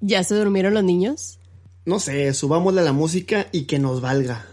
[0.00, 1.38] ¿Ya se durmieron los niños?
[1.84, 4.46] No sé, subámosle a la música y que nos valga.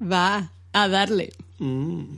[0.00, 1.32] Va, a darle.
[1.58, 2.16] Mm.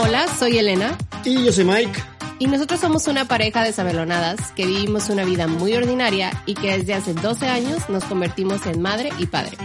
[0.00, 0.96] Hola, soy Elena.
[1.24, 2.07] Y yo soy Mike.
[2.40, 6.78] Y nosotros somos una pareja de sabelonadas que vivimos una vida muy ordinaria y que
[6.78, 9.56] desde hace 12 años nos convertimos en madre y padre.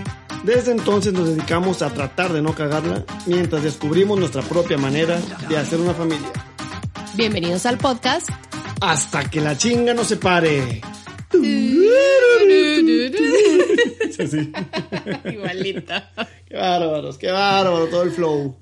[0.43, 5.57] Desde entonces nos dedicamos a tratar de no cagarla mientras descubrimos nuestra propia manera de
[5.57, 6.29] hacer una familia.
[7.13, 8.29] Bienvenidos al podcast.
[8.81, 10.81] Hasta que la chinga no se pare.
[11.31, 11.89] Sí,
[15.25, 16.11] Igualita.
[16.47, 18.55] Qué bárbaros, qué bárbaro todo el flow.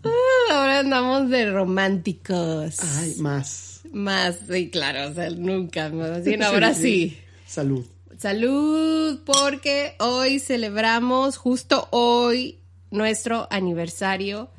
[0.52, 2.78] Ahora andamos de románticos.
[3.00, 3.71] Ay, más.
[3.92, 5.90] Más, sí, claro, o sea, nunca.
[5.90, 7.18] Más bien ahora sí.
[7.46, 7.86] Salud.
[8.18, 12.60] Salud, porque hoy celebramos, justo hoy,
[12.92, 14.50] nuestro aniversario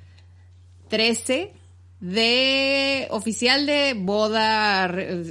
[0.88, 1.52] 13
[2.00, 4.84] de oficial de boda,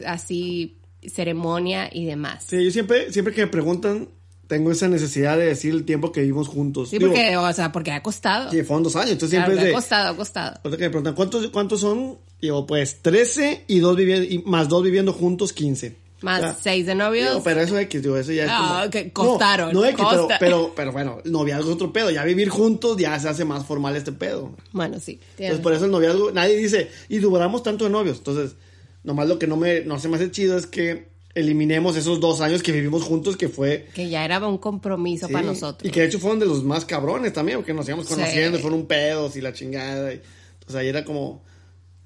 [0.08, 2.46] así, ceremonia y demás.
[2.48, 4.08] Sí, yo siempre, siempre que me preguntan,
[4.52, 6.90] tengo esa necesidad de decir el tiempo que vivimos juntos.
[6.90, 8.52] Sí, Digo, porque, o sea, porque ha costado.
[8.52, 10.60] Sí, fueron dos años, entonces Claro, siempre ha costado, ha costado.
[10.62, 12.18] Ahorita que me preguntan, ¿cuántos, cuántos son?
[12.42, 15.96] Digo, pues 13 y, dos vivi- y más dos viviendo juntos, 15.
[16.20, 17.30] Más O sea, seis de novios.
[17.30, 18.92] digo, pero eso X, digo, eso ya es Ah, como...
[18.92, 22.12] que costaron, No, no X, pero, pero, pero bueno, el noviazgo es otro pedo.
[22.12, 24.52] Ya vivir juntos ya se hace más formal este pedo.
[24.74, 25.18] Bueno, sí.
[25.38, 28.18] Entonces, por eso el noviazgo, nadie dice, y duramos tanto de novios.
[28.18, 28.56] Entonces,
[29.04, 32.42] nomás lo que no me, no se me hace chido es que eliminemos esos dos
[32.42, 35.88] años que vivimos juntos, que fue Que ya era un compromiso Sí, para nosotros.
[35.88, 38.14] Y que de hecho fueron de los más cabrones también, porque nos íbamos Sí.
[38.16, 40.14] conociendo, y fueron un pedos y la chingada.
[40.14, 40.22] Y,
[40.54, 41.44] entonces ahí era como.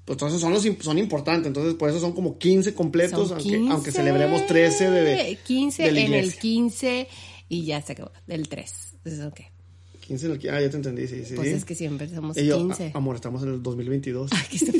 [0.04, 3.56] Pues entonces son los son importantes, entonces por eso son como 15 completos, Son aunque,
[3.56, 6.40] 15, aunque celebremos 13 de, de 15 de la en el iglesia.
[6.40, 7.08] 15
[7.48, 8.12] y ya se acabó.
[8.28, 8.72] Del 3.
[9.04, 9.40] Entonces, ok.
[10.06, 11.34] 15 en el qui- Ah, ya te entendí, sí, sí.
[11.34, 11.54] Pues sí.
[11.54, 12.92] es que siempre somos yo, 15.
[12.94, 14.30] "Ah, amor, estamos en el 2022.
[14.32, 14.70] Aquí está.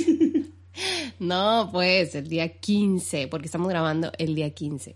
[1.18, 4.94] No, pues el día 15, porque estamos grabando el día 15.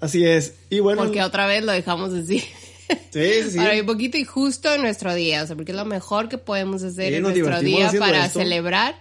[0.00, 0.54] Así es.
[0.70, 2.40] Y bueno, Porque otra vez lo dejamos así.
[3.12, 3.58] sí, sí.
[3.58, 6.38] Ahora hay poquito y justo en nuestro día, o sea, porque es lo mejor que
[6.38, 8.38] podemos hacer Sí, en nuestro día para esto.
[8.40, 8.94] celebrar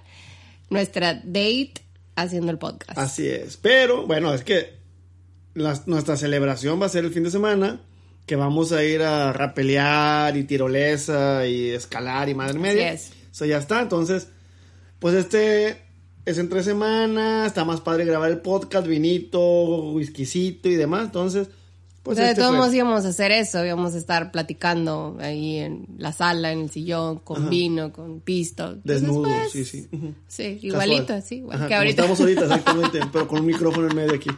[0.70, 1.74] nuestra date
[2.16, 2.98] haciendo el podcast.
[2.98, 3.58] Así es.
[3.58, 4.74] Pero bueno, es que
[5.54, 7.82] nuestra celebración va a ser el fin de semana.
[8.26, 12.92] Que vamos a ir a rapelear y tirolesa y escalar y madre media.
[12.94, 13.12] es.
[13.32, 13.82] Eso ya está.
[13.82, 14.30] Entonces,
[14.98, 15.84] pues este
[16.26, 17.46] es entre semana.
[17.46, 21.06] Está más padre grabar el podcast, vinito, whiskycito y demás.
[21.06, 21.50] Entonces,
[22.04, 25.88] pues de este todos modos íbamos a hacer eso, íbamos a estar platicando ahí en
[25.98, 27.50] la sala, en el sillón, con Ajá.
[27.50, 28.74] vino, con pisto.
[28.74, 29.88] Entonces, Desnudo, pues, sí, sí.
[30.28, 30.64] Sí, Casual.
[30.66, 32.02] igualito, así, igual Ajá, que ahorita.
[32.04, 33.00] estamos ahorita, exactamente.
[33.12, 34.30] pero con un micrófono en medio aquí.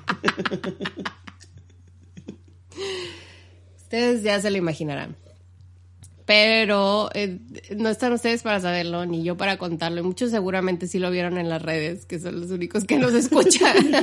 [3.77, 5.15] Ustedes ya se lo imaginarán.
[6.27, 7.39] Pero eh,
[7.77, 10.01] no están ustedes para saberlo, ni yo para contarlo.
[10.01, 13.13] Y muchos seguramente sí lo vieron en las redes, que son los únicos que nos
[13.15, 13.93] escuchan.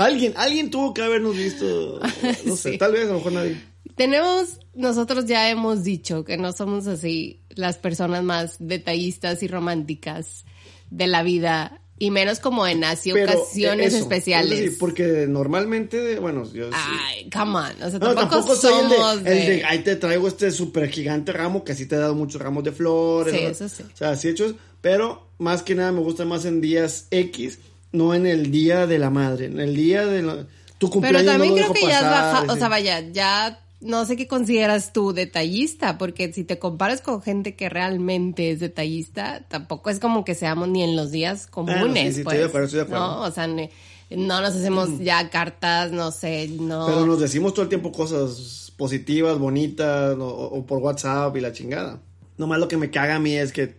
[0.00, 2.00] alguien, alguien tuvo que habernos visto.
[2.46, 2.78] No sé, Sí.
[2.78, 3.60] tal vez, a lo mejor nadie.
[3.96, 10.44] Tenemos, nosotros ya hemos dicho que no somos así las personas más detallistas y románticas
[10.90, 14.52] de la vida, y menos como en así Pero, ocasiones eh, eso, especiales.
[14.52, 16.76] es decir, porque normalmente, bueno, yo sí.
[16.76, 17.82] Ay, come on.
[17.82, 19.32] O sea, No, tampoco, el de, somos el de...
[19.56, 22.64] de, ahí te traigo este super gigante ramo que sí te he dado muchos ramos
[22.64, 23.34] de flores.
[23.34, 23.48] Sí, ¿no?
[23.50, 23.82] eso sí.
[23.92, 27.58] O sea, sí hechos, pero más que nada me gusta más en días X,
[27.92, 30.46] no en el día de la madre, en el día de la-
[30.78, 31.22] tu cumpleaños.
[31.22, 34.16] Pero también no lo creo que ya has bajado, o sea, vaya, ya no sé
[34.16, 39.90] qué consideras tú detallista, porque si te comparas con gente que realmente es detallista, tampoco
[39.90, 42.38] es como que seamos ni en los días comunes, Ah, no, sí, sí, estoy pues,
[42.38, 43.06] de acuerdo, estoy de acuerdo.
[43.06, 43.22] ¿no?
[43.22, 46.86] O sea, no nos hacemos ya cartas, no sé, no.
[46.86, 51.52] Pero nos decimos todo el tiempo cosas positivas, bonitas, o, o por WhatsApp y la
[51.52, 52.00] chingada.
[52.38, 53.76] Nomás lo que me caga a mí es que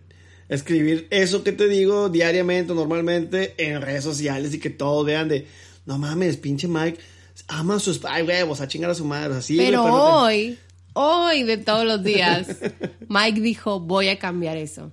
[0.48, 5.46] escribir eso que te digo diariamente, normalmente, en redes sociales y que todos vean de,
[5.86, 6.98] no mames, pinche Mike,
[7.48, 9.56] ama a sus ay, huevos, a chingar a su madre, así.
[9.56, 10.58] pero no te- hoy,
[10.94, 12.46] hoy de todos los días,
[13.08, 14.92] Mike dijo, voy a cambiar eso.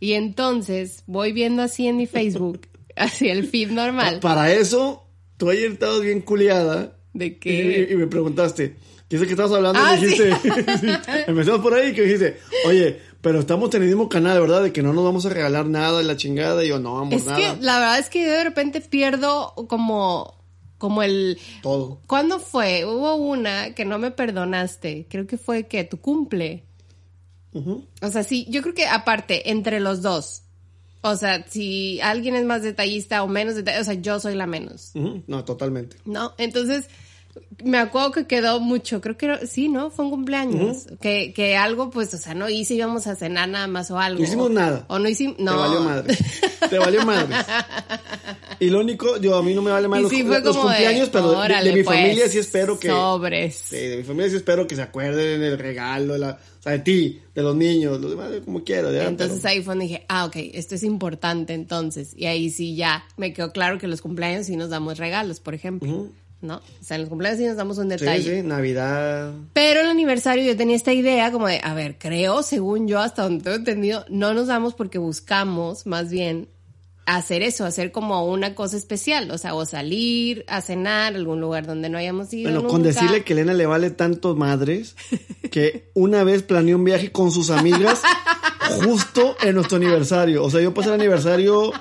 [0.00, 5.04] Y entonces voy viendo así en mi Facebook, así el feed normal, Para eso,
[5.36, 7.88] tú ayer estabas bien culiada de y, que...
[7.90, 8.76] y me preguntaste,
[9.08, 9.78] ¿qué es que estabas hablando?
[9.82, 10.34] Ah, y dijiste,
[10.80, 10.86] sí,
[11.26, 14.62] empezamos por ahí que dijiste, oye, pero estamos en el mismo canal, ¿verdad?
[14.64, 16.64] De que no nos vamos a regalar nada la chingada.
[16.64, 17.36] Y yo, no, amor, Es nada.
[17.38, 20.34] que la verdad es que yo de repente pierdo como,
[20.82, 21.38] como el...
[21.62, 22.00] Todo.
[22.08, 22.84] ¿Cuándo fue?
[22.84, 25.06] Hubo una que no me perdonaste.
[25.08, 26.64] Creo que fue que tu cumple.
[28.00, 30.42] O sea, sí, yo creo que aparte, entre los dos,
[31.00, 34.48] O sea, si alguien es más detallista o menos detallista, o sea, yo soy la
[34.48, 34.90] menos.
[35.28, 35.98] No, totalmente.
[36.04, 36.34] ¿no?
[36.36, 36.88] Entonces,
[37.64, 39.90] me acuerdo que quedó mucho, creo que era- sí, ¿no?
[39.90, 40.86] Fue un cumpleaños.
[41.00, 44.18] que, que algo, pues, o sea, no hice, íbamos a cenar nada más o algo.
[44.20, 44.84] No hicimos nada.
[44.88, 45.52] O no hicimos, no.
[45.52, 46.18] Te valió madre.
[46.70, 47.34] Te valió madre.
[48.60, 50.68] Y lo único, yo a mí no me vale Y los, sí fue los como
[50.70, 52.88] de, cumpleaños, pero de- de, mi pues, familia sí espero que.
[52.88, 53.56] Sobres.
[53.70, 56.72] Sí, de mi familia sí espero que se acuerden del regalo, de la, o sea,
[56.72, 58.92] de ti, de los niños, los demás, como quiero.
[58.92, 62.12] ya, Entonces pero- ahí fue donde dije, ah, ok, esto es importante entonces.
[62.16, 65.54] Y ahí sí ya me quedó claro que los cumpleaños sí nos damos regalos, por
[65.54, 66.08] ejemplo.
[66.42, 66.56] ¿No?
[66.56, 68.40] O sea, en los cumpleaños sí nos damos un detalle.
[68.40, 69.32] sí, Navidad.
[69.52, 73.22] Pero el aniversario yo tenía esta idea como de, a ver, creo, según yo, hasta
[73.22, 76.48] donde tengo entendido, no nos damos porque buscamos más bien
[77.06, 81.40] hacer eso, hacer como una cosa especial, o sea, o salir a cenar a algún
[81.40, 84.94] lugar donde no hayamos ido Bueno, con decirle que Elena le vale tanto madres
[85.50, 88.02] que una vez planeó un viaje con sus amigas
[88.84, 90.44] justo en nuestro aniversario.
[90.44, 91.72] O sea, yo pasé el aniversario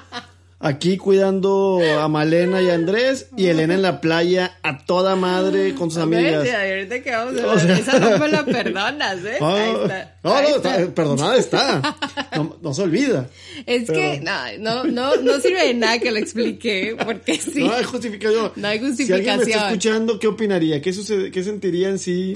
[0.62, 5.74] aquí cuidando a Malena y a Andrés y Elena en la playa a toda madre
[5.76, 6.46] con sus amigas.
[6.46, 9.38] Y ahorita que vamos a O hablar, sea- esa no me la perdonas, ¿ves?
[9.42, 10.16] Ah, Ahí está.
[10.24, 10.78] no, Ahí no, está.
[10.80, 11.98] está- perdonada está.
[12.36, 13.28] No, no se olvida.
[13.66, 17.64] Es Pero- que no, no, no, no sirve de nada que lo explique, porque sí.
[17.64, 18.52] No hay justificación.
[18.56, 19.40] No hay Si alguien me justificación.
[19.50, 20.82] está escuchando, ¿qué opinaría?
[20.82, 22.34] ¿Qué, sucede, qué sentirían si,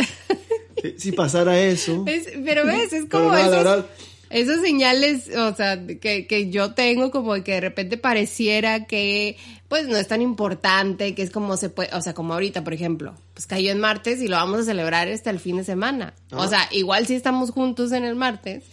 [0.97, 2.03] si- pasara eso?
[2.07, 3.85] Es- pero ves, es Pero como no, la esos, verdad-
[4.35, 9.37] esas señales, o sea, que, que yo tengo como que de repente pareciera que
[9.69, 12.73] pues no es tan importante, que es como se puede, o sea, como ahorita, por
[12.73, 16.13] ejemplo, pues cayó en martes y lo vamos a celebrar hasta el fin de semana.
[16.31, 16.37] Ah.
[16.37, 18.65] O sea, igual sí estamos juntos en el martes,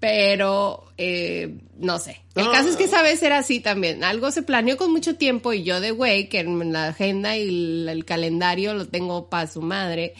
[0.00, 2.20] pero eh, no sé.
[2.34, 2.52] El No.
[2.52, 4.04] caso es que esa vez era así también.
[4.04, 7.48] Algo se planeó con mucho tiempo y yo de güey, que en la agenda y
[7.48, 10.14] el, el calendario lo tengo para su madre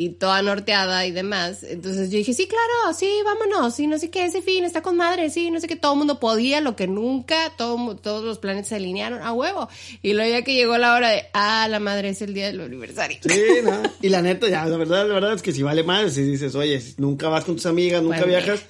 [0.00, 1.64] y toda norteada y demás.
[1.64, 4.96] Entonces yo dije, sí, claro, sí, vámonos, y no sé qué, ese fin está con
[4.96, 8.38] madre, sí, no sé qué, todo el mundo podía, lo que nunca, todo, todos los
[8.38, 9.68] planetas se alinearon a huevo.
[10.02, 12.60] Y luego ya que llegó la hora de, ah, la madre es el día del
[12.60, 13.18] aniversario.
[13.22, 13.82] Sí, no.
[14.00, 16.54] Y la neta, ya, la verdad, la verdad es que si vale más, si dices,
[16.54, 18.60] oye, nunca vas con tus amigas, nunca Bueno, viajas.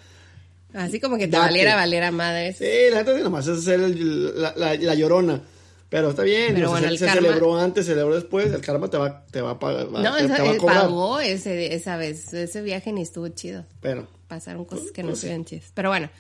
[0.73, 1.47] Así como que te Date.
[1.47, 2.53] valiera, valiera madre.
[2.53, 5.41] Sí, la neta, sí, nomás es hacer la, la- la llorona.
[5.89, 8.61] Pero está bien, Pero bueno, se, el se karma- celebró antes, se celebró después, el
[8.61, 9.89] karma te va, te va a pagar.
[9.91, 10.81] No, te, esa- te va a eh, cobrar.
[10.83, 12.33] pagó ese, esa vez.
[12.35, 13.65] Ese viaje ni estuvo chido.
[13.81, 15.27] Pero, Pasaron cosas que no Pues sí.
[15.27, 15.71] estuvieron chidas.
[15.73, 16.11] Pero bueno,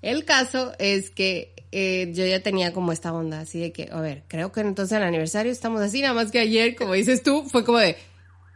[0.00, 4.00] el caso es que eh, yo ya tenía como esta onda así de que, a
[4.00, 7.44] ver, creo que entonces el aniversario estamos así, nada más que ayer, como dices tú,
[7.50, 7.96] fue como de,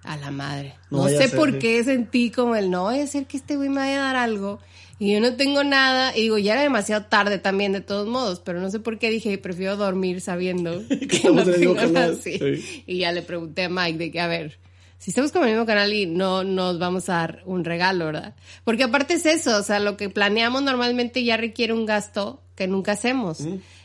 [0.05, 0.75] a la madre.
[0.91, 1.59] No sé ser, por sí.
[1.59, 4.17] qué sentí como el, no vaya a ser que este güey me vaya a dar
[4.17, 4.59] algo.
[4.99, 8.41] Y yo no tengo nada, y digo, ya era demasiado tarde también de todos modos,
[8.45, 12.85] pero no sé por qué dije, prefiero dormir sabiendo que estamos no tengo nada sí.
[12.87, 14.59] Y ya le pregunté a Mike de que, a ver,
[14.99, 18.37] si estamos con el mismo canal y no nos vamos a dar un regalo, ¿verdad?
[18.63, 22.69] Porque aparte es eso, o sea, lo que planeamos normalmente ya requiere un gasto que
[22.69, 23.41] nunca hacemos.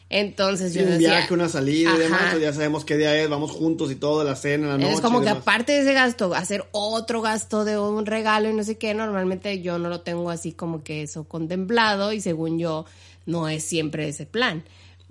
[0.09, 3.15] Entonces sí, yo un decía, viaje, una salida y demás, pues ya sabemos qué día
[3.21, 4.93] es, vamos juntos y todo, la cena, la noche.
[4.93, 5.41] es como y que demás.
[5.41, 9.61] aparte de ese gasto, hacer otro gasto de un regalo y no sé qué, normalmente
[9.61, 12.85] yo no lo tengo así como que eso contemplado y según yo
[13.25, 14.63] no es siempre ese plan.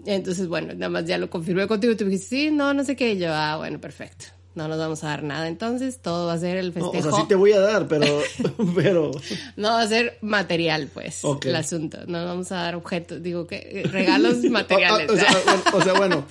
[0.07, 2.97] Entonces, bueno, nada más ya lo confirmé contigo y tú dijiste, sí, no, no sé
[2.97, 4.27] qué, y yo, ah, bueno, perfecto.
[4.56, 7.08] No nos vamos a dar nada, entonces todo va a ser el No, festejo.
[7.08, 8.06] o sea, sí te voy a dar, pero,
[8.75, 9.11] pero,
[9.56, 11.44] No va a ser material, pues, Ok.
[11.47, 11.99] el asunto.
[12.06, 15.08] No vamos a dar objetos, digo que eh, regalos materiales.
[15.11, 16.26] O, o sea, bueno, o sea, bueno,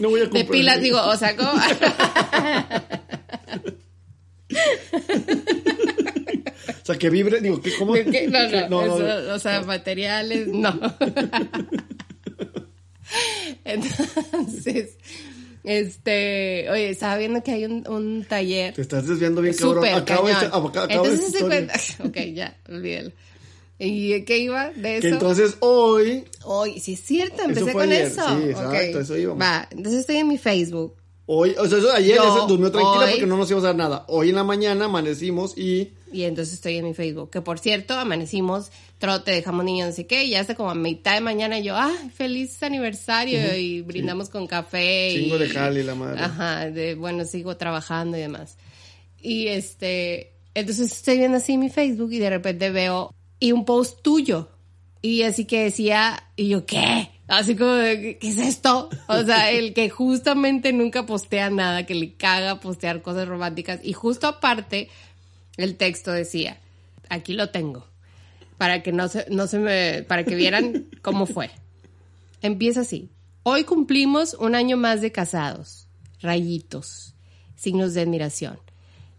[0.00, 0.50] no voy a de comprar.
[0.50, 1.52] pilas, digo, o sea, ¿cómo?
[6.82, 7.94] O sea, que vibre, digo, que ¿cómo?
[7.94, 8.26] ¿De qué?
[8.28, 10.78] No, no, no, no, o sea, materiales, no.
[13.64, 14.96] Entonces,
[15.64, 18.74] este, oye, estaba viendo que hay un, un taller.
[18.74, 19.76] Te estás desviando bien, cabrón.
[19.76, 20.42] Súper Acabo cañón.
[20.44, 21.74] esta, acabo Entonces esta se cuenta.
[22.04, 23.12] Ok, ya, olvídalo.
[23.78, 25.02] ¿Y qué iba de eso?
[25.02, 28.22] Que entonces hoy, Hoy, sí es cierto, empecé con ayer, eso.
[28.28, 29.42] sí, exacto, eso íbamos.
[29.42, 30.96] Va, entonces estoy en mi Facebook.
[31.24, 33.64] hoy, o sea, eso ayer Yo, ya se durmió tranquila hoy- porque no nos íbamos
[33.64, 34.04] a dar nada.
[34.08, 37.30] Hoy en la mañana amanecimos y Y entonces estoy en mi Facebook.
[37.30, 40.74] Que por cierto, amanecimos, trote, dejamos niños, no sé qué, y ya hasta como a
[40.74, 45.14] mitad de mañana yo, ah, feliz aniversario, y brindamos con café.
[45.16, 46.20] Chingo y, de jale, la madre.
[46.20, 48.58] Ajá, de, bueno, sigo trabajando y demás.
[49.20, 54.02] Y este, entonces estoy viendo así mi Facebook y de repente veo, y un post
[54.02, 54.50] tuyo.
[55.02, 57.10] Y así que decía, y yo, ¿qué?
[57.26, 58.90] Así como, de, ¿qué es esto?
[59.08, 63.80] O sea, el que justamente nunca postea nada, que le caga postear cosas románticas.
[63.82, 64.90] Y justo aparte,
[65.56, 66.58] el texto decía,
[67.08, 67.86] aquí lo tengo,
[68.60, 71.50] para que no se, no se me, para que vieran cómo fue.
[72.42, 73.08] Empieza así.
[73.42, 75.88] Hoy cumplimos un año más de casados.
[76.20, 77.14] Rayitos.
[77.56, 78.58] Signos de admiración.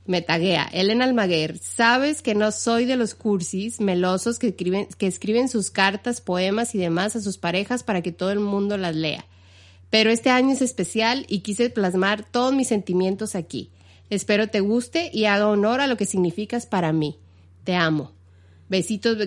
[0.06, 0.70] me taguea.
[0.72, 5.72] Elena Almaguer, sabes que no soy de los cursis melosos que escriben, que escriben sus
[5.72, 9.26] cartas, poemas y demás a sus parejas para que todo el mundo las lea.
[9.90, 13.72] Pero este año es especial y quise plasmar todos mis sentimientos aquí.
[14.12, 17.18] Espero te guste y haga honor a lo que significas para mí.
[17.64, 18.12] Te amo.
[18.72, 19.18] Besitos,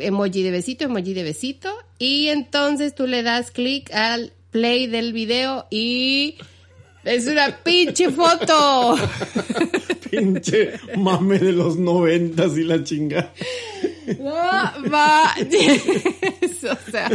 [0.00, 1.68] emoji de besito, emoji de besito.
[1.98, 6.36] Y entonces tú le das clic al play del video y
[7.06, 8.96] es una pinche foto.
[10.10, 13.32] pinche mame de los noventas y la chinga.
[14.18, 14.32] No,
[14.92, 15.34] va.
[15.36, 17.10] o sea.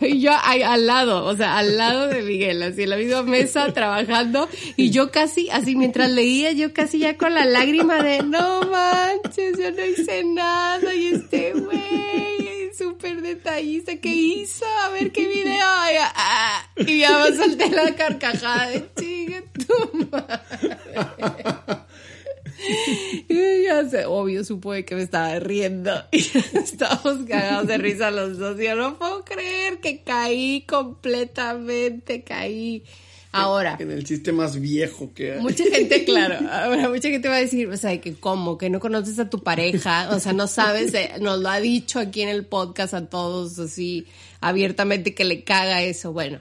[0.00, 3.72] Y yo al lado, o sea, al lado de Miguel, así en la misma mesa
[3.72, 4.48] trabajando.
[4.76, 9.58] Y yo casi, así mientras leía, yo casi ya con la lágrima de no manches,
[9.58, 10.94] yo no hice nada.
[10.94, 12.39] Y este güey,
[12.80, 14.64] súper detallista, ¿qué hizo?
[14.84, 15.54] A ver qué video.
[15.54, 20.78] Y, ah, y ya me solté la carcajada de chinga tu madre.
[23.28, 25.92] Y ya sé, obvio, supo que me estaba riendo.
[26.12, 26.18] Y
[26.58, 28.58] estábamos cagados de risa los dos.
[28.58, 32.84] Y yo no puedo creer que caí completamente, caí.
[33.32, 33.76] Ahora.
[33.78, 35.40] En el chiste más viejo que hay.
[35.40, 36.36] Mucha gente, claro.
[36.50, 39.42] Ahora, mucha gente va a decir, o sea, que cómo, que no conoces a tu
[39.42, 43.06] pareja, o sea, no sabes, eh, nos lo ha dicho aquí en el podcast a
[43.06, 44.06] todos así
[44.40, 46.12] abiertamente que le caga eso.
[46.12, 46.40] Bueno,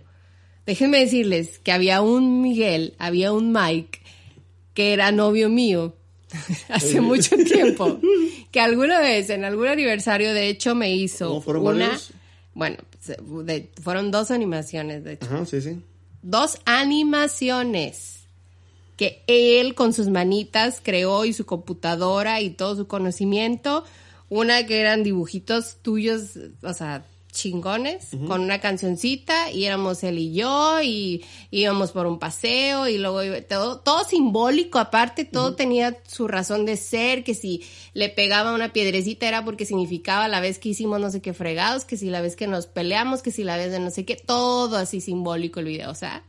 [0.66, 4.00] déjenme decirles que había un Miguel, había un Mike,
[4.74, 5.96] que era novio mío,
[6.70, 8.00] hace mucho tiempo,
[8.52, 12.12] que alguna vez en algún aniversario de hecho me hizo fueron una, varios?
[12.54, 12.78] bueno,
[13.46, 15.80] de- fueron dos animaciones de hecho, Ajá, sí, sí.
[16.22, 18.20] Dos animaciones
[18.98, 23.86] que él con sus manitas creó y su computadora y todo su conocimiento,
[24.28, 30.34] una que eran dibujitos tuyos, o sea, chingones, con una cancioncita y éramos él y
[30.34, 35.98] yo y íbamos por un paseo y luego iba- todo, todo simbólico aparte, todo tenía
[36.08, 40.60] su razón de ser, que si le pegaba una piedrecita era porque significaba la vez
[40.60, 43.44] que hicimos no sé qué fregados, que si la vez que nos peleamos, que si
[43.44, 46.24] la vez de no sé qué, todo así simbólico el video, o sea,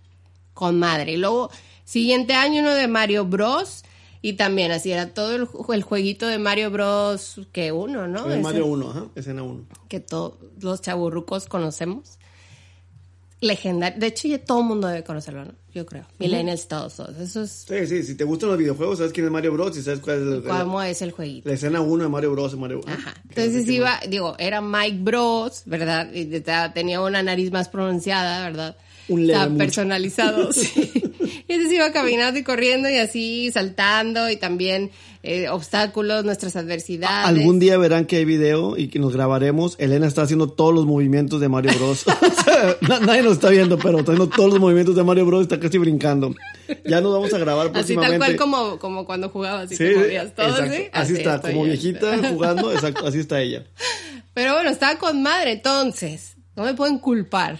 [0.53, 1.13] con madre.
[1.13, 1.51] Y luego,
[1.85, 3.85] siguiente año uno de Mario Bros.
[4.23, 7.41] Y también así era todo el, el jueguito de Mario Bros.
[7.53, 8.27] que uno, ¿no?
[8.27, 9.65] El Ese Mario 1, ajá, escena 1.
[9.89, 12.19] que todos los chaburrucos conocemos.
[13.43, 13.99] Legendario.
[13.99, 15.53] De hecho, ya todo el mundo debe conocerlo, ¿no?
[15.73, 16.05] Yo creo.
[16.19, 17.17] Millennials, todos, todos.
[17.17, 19.75] Eso es Sí, sí, si te gustan los videojuegos, sabes quién es Mario Bros.
[19.79, 21.49] y sabes cuál es la, cómo es el jueguito.
[21.49, 22.55] la escena 1 de Mario Bros.
[22.59, 23.15] Mario, Ajá.
[23.31, 26.13] Entonces iba, digo, era Mike Bros, ¿verdad?
[26.13, 28.77] Y te- tenía una nariz más pronunciada, ¿verdad?
[29.11, 29.59] Un leve mucho.
[29.59, 30.71] personalizado, sí.
[31.47, 34.91] Y entonces iba caminando y corriendo y así saltando y también
[35.23, 37.29] eh, obstáculos, nuestras adversidades.
[37.29, 39.77] Algún día verán que hay video y que nos grabaremos.
[39.79, 42.05] Elena está haciendo todos los movimientos de Mario Bros.
[42.41, 45.43] O sea, nadie nos está viendo, pero está haciendo todos los movimientos de Mario Bros.
[45.43, 46.35] Está casi brincando.
[46.85, 48.19] Ya nos vamos a grabar Así próximamente.
[48.19, 50.57] tal cual como, como cuando jugabas y Sí, te movías todo.
[50.67, 50.89] ¿sí?
[50.93, 53.65] Así, está, como viejita jugando, exacto, así está ella.
[54.35, 57.59] Pero bueno, estaba con madre, entonces, no me pueden culpar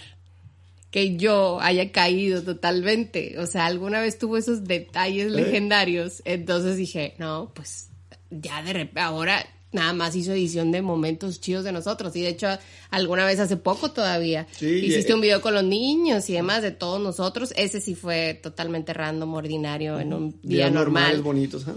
[0.91, 3.39] que yo haya caído totalmente.
[3.39, 6.21] O sea, alguna vez tuvo esos detalles legendarios.
[6.25, 7.89] Entonces dije, no, pues
[8.29, 12.13] ya de repente, ahora nada más hizo edición de momentos chidos de nosotros.
[12.17, 12.47] Y de hecho,
[12.89, 16.61] alguna vez hace poco todavía Sí, hiciste eh, un video con los niños y demás
[16.61, 17.53] de todos nosotros.
[17.55, 21.23] Ese sí fue totalmente random, ordinario, en un día Días normal
[21.67, 21.73] ¿ah?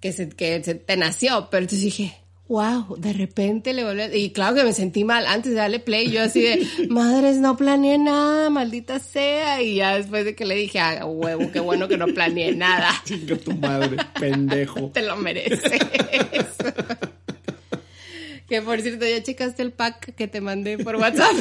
[0.00, 2.16] que se, que se te nació, pero entonces dije,
[2.48, 6.10] wow, de repente le volvió, y claro que me sentí mal antes de darle play,
[6.10, 10.54] yo así de, madres, no planeé nada, maldita sea, y ya después de que le
[10.54, 14.90] dije, ah, huevo, qué bueno que no planeé nada, Chinga tu madre, pendejo.
[14.94, 15.80] te lo mereces.
[18.48, 21.34] que por cierto, ya checaste el pack que te mandé por WhatsApp.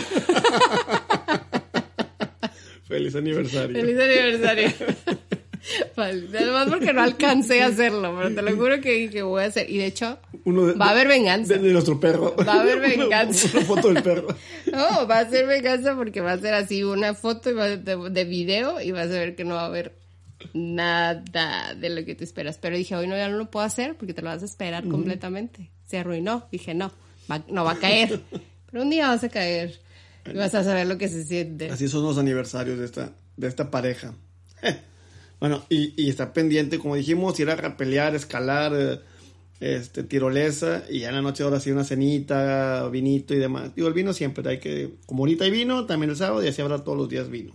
[2.87, 3.79] Feliz aniversario.
[3.79, 4.71] Feliz aniversario.
[5.95, 9.69] Además porque no alcancé a hacerlo, pero te lo juro que dije voy a hacer.
[9.69, 11.53] Y de hecho, Uno de- va a haber venganza.
[11.55, 12.35] De, de nuestro perro.
[12.37, 13.47] Va a haber Una- venganza.
[13.57, 14.27] Una, foto del perro.
[14.71, 18.09] No, va a ser venganza porque va a ser así una foto y va de,
[18.09, 19.93] de video y vas a ver que no va a haber
[20.53, 22.57] nada de lo que te esperas.
[22.57, 24.87] Pero dije, hoy no, ya no lo puedo hacer porque te lo vas a esperar
[24.87, 25.69] completamente.
[25.85, 26.47] Se arruinó.
[26.51, 26.91] Dije, no,
[27.31, 28.19] va- no va a caer.
[28.71, 29.79] Pero un día vas a caer
[30.31, 31.69] y vas a saber lo que se siente.
[31.69, 34.13] Así son los aniversarios de esta, de esta pareja.
[35.39, 38.99] Bueno, y, y está pendiente, como dijimos, ir a pelear, escalar, eh,
[39.59, 43.75] este, tirolesa, y ya en la noche ahora sí una cenita, vinito y demás.
[43.75, 46.61] Digo, el vino siempre, hay que, como ahorita hay vino, también el sábado, y así
[46.61, 47.53] habrá todos los días vino.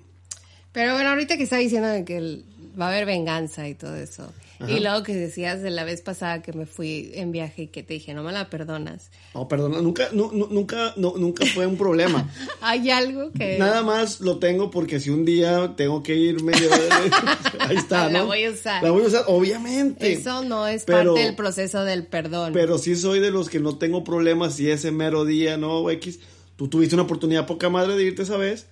[0.72, 2.42] Pero bueno, ahorita que está diciendo que
[2.80, 4.32] va a haber venganza y todo eso.
[4.69, 7.83] Y luego que decías de la vez pasada que me fui en viaje y que
[7.83, 9.11] te dije, no me la perdonas.
[9.35, 12.29] No, perdona, nunca, nu- nu- nunca, no, nunca fue un problema.
[12.61, 13.59] Hay algo que...
[13.59, 16.69] Nada más lo tengo porque si un día tengo que irme, yo-
[17.61, 18.19] ahí está, ¿no?
[18.19, 18.83] La voy a usar.
[18.83, 20.12] La voy a usar, obviamente.
[20.12, 22.52] Eso no es Pero- parte del proceso del perdón.
[22.52, 25.88] Pero sí soy de los que no tengo problemas si ese mero día, ¿no?
[25.90, 26.21] X,
[26.57, 28.67] tú tuviste una oportunidad poca madre de irte esa vez,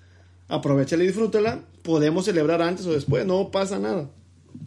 [0.48, 4.10] aprovechala y disfrútala, podemos celebrar antes o después, no pasa nada.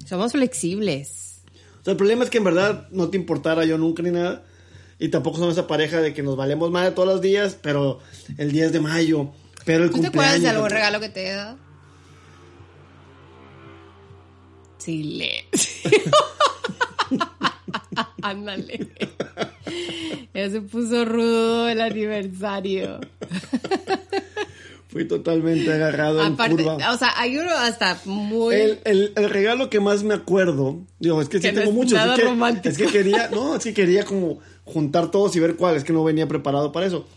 [0.05, 1.41] Somos flexibles.
[1.81, 4.43] O sea, el problema es que en verdad no te importara yo nunca ni nada.
[4.99, 7.99] Y tampoco somos esa pareja de que nos valemos madre todos los días, pero
[8.37, 9.31] el 10 de mayo,
[9.65, 10.55] pero el ¿Tú te acuerdas de cumpleaños.
[10.57, 11.57] algún regalo que te he dado?
[14.77, 15.91] Silencio.
[18.21, 18.87] Ándale.
[20.33, 22.99] Ya se puso rudo el aniversario.
[24.91, 26.91] Fui totalmente agarrado en Aparte, curva.
[26.93, 28.55] o sea, hay uno hasta muy...
[28.55, 31.71] El, el- el regalo que más me acuerdo, digo, es que sí Que no tengo
[31.73, 31.93] muchos.
[31.93, 32.69] nada es que, romántico.
[32.69, 35.93] es que quería, no, es que quería como juntar todos y ver cuál, es que
[35.93, 37.07] no venía preparado para eso.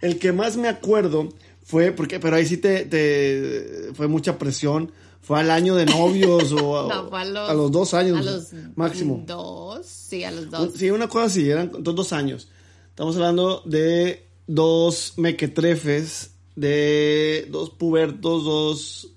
[0.00, 1.28] El que más me acuerdo
[1.64, 6.52] fue, porque, pero ahí sí te, te fue mucha presión, fue al año de novios
[6.52, 9.24] o a, No, a los, a los dos años a los máximo.
[9.26, 10.70] Dos, sí, a los dos.
[10.76, 12.48] Sí, una cosa así, eran dos, dos años.
[12.90, 19.08] Estamos hablando de dos mequetrefes, de dos pubertos, dos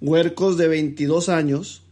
[0.00, 1.82] huercos de 22 años.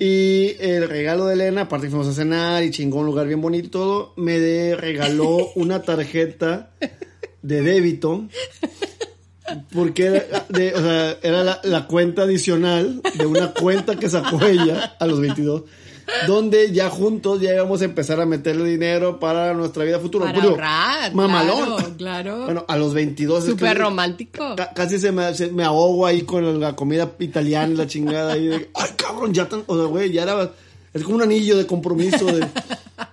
[0.00, 3.40] Y el regalo de Elena, aparte que fuimos a cenar y chingó un lugar bien
[3.40, 6.70] bonito y todo, me de- regaló una tarjeta
[7.42, 8.26] de débito.
[9.72, 14.44] Porque era, de- o sea, era la, la cuenta adicional de una cuenta que sacó
[14.44, 15.62] ella a los 22.
[16.26, 20.26] Donde ya juntos ya íbamos a empezar a meterle dinero para nuestra vida futura.
[20.26, 21.66] Para Julio, ahorrar, Mamalón.
[21.66, 22.44] claro, claro.
[22.46, 23.44] Bueno, a los 22.
[23.44, 24.56] es Súper romántico.
[24.56, 28.32] Ca- Casi se me, se me ahogo ahí con la comida italiana y la chingada
[28.32, 30.50] ahí de, ay cabrón, ya tan, o sea, güey, ya era,
[30.94, 32.46] es como un anillo de compromiso de,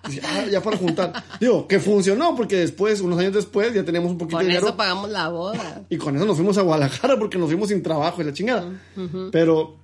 [0.09, 1.23] ya, ya para juntar.
[1.39, 4.67] Digo, que funcionó porque después, unos años después, ya teníamos un poquito Con de dinero
[4.67, 5.81] eso pagamos la boda.
[5.89, 8.71] y con eso nos fuimos a Guadalajara porque nos fuimos sin trabajo y la chingada.
[9.31, 9.75] Pero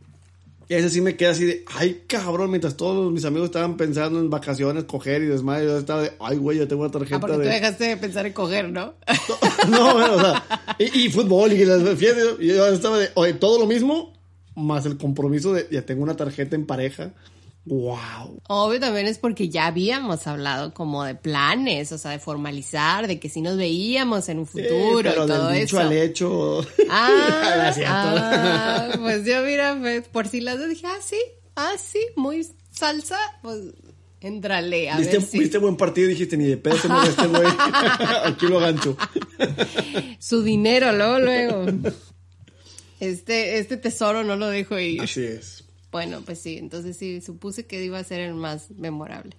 [0.78, 4.30] ese sí me queda así de, ay cabrón, mientras todos mis amigos estaban pensando en
[4.30, 7.38] vacaciones, coger y desmadre, yo estaba de, ay güey, yo tengo una tarjeta Ah, porque
[7.38, 7.44] de...
[7.44, 8.94] tú dejaste de pensar en coger, ¿no?
[9.70, 10.44] No, bueno, o sea,
[10.80, 12.26] y, y fútbol y las fiestas.
[12.40, 14.14] Y yo estaba de, oye, todo lo mismo,
[14.56, 17.14] más el compromiso de, ya tengo una tarjeta en pareja.
[17.66, 18.42] Wow.
[18.48, 23.20] Obvio también es porque ya habíamos hablado como de planes, o sea, de formalizar, de
[23.20, 25.88] que sí nos veíamos en un futuro pero y todo del dicho eso.
[25.88, 26.68] al hecho.
[26.90, 31.20] Ah, ah, pues yo mira, pues, por si las dos dije, ah, sí,
[31.56, 33.60] ah, sí, muy salsa, pues
[34.22, 37.10] entrale, a ¿Viste, ver si viste buen partido y dijiste, ni de pedo se mueve
[37.10, 37.44] este güey.
[38.26, 38.98] Aquí lo gancho.
[40.20, 41.66] su dinero, luego, luego.
[43.00, 45.02] Este, este tesoro no lo dejo ir.
[45.02, 45.61] Así es.
[45.92, 49.36] Bueno, pues sí, entonces sí, supuse que iba a ser el más memorable.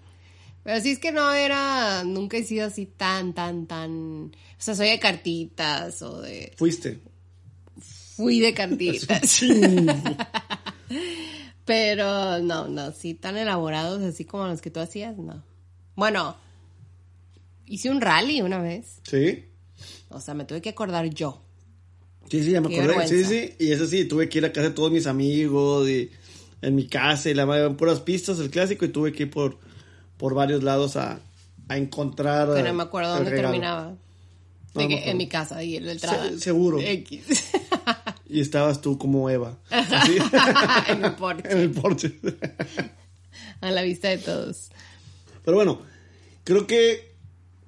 [0.62, 4.76] Pero sí es que no era, nunca he sido así tan, tan, tan, o sea,
[4.76, 7.00] soy de cartitas o de, Fuiste.
[7.80, 9.40] fui de cartitas.
[11.64, 15.42] Pero no, no, sí, tan elaborados así como los que tú hacías, no.
[15.96, 16.36] Bueno,
[17.66, 19.44] hice un rally una vez, ¿Sí?
[20.10, 21.42] o sea, me tuve que acordar yo.
[22.30, 23.08] Sí, sí, ya me Qué acordé.
[23.08, 23.54] Sí, sí.
[23.58, 26.10] Y eso sí, tuve que ir a casa de todos mis amigos y
[26.62, 29.58] en mi casa y la madre, puras pistas, el clásico, y tuve que ir por,
[30.16, 31.20] por varios lados a,
[31.68, 32.54] a encontrar.
[32.54, 33.48] Que no me acuerdo el dónde regalo.
[33.50, 33.94] terminaba.
[34.74, 36.30] De no que en mi casa y en la entrada.
[36.30, 36.78] Se- seguro.
[36.80, 37.52] X.
[38.26, 39.58] Y estabas tú como Eva.
[39.70, 40.16] Así.
[40.88, 41.52] en mi porche.
[41.52, 42.18] en el porche.
[43.60, 44.70] A la vista de todos.
[45.44, 45.80] Pero bueno,
[46.44, 47.12] creo que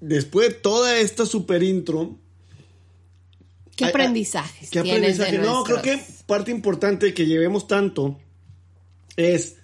[0.00, 2.16] después de toda esta super intro.
[3.76, 5.38] ¿Qué aprendizajes ¿Qué aprendizaje?
[5.38, 8.18] No, creo que parte importante que llevemos tanto
[9.16, 9.56] es.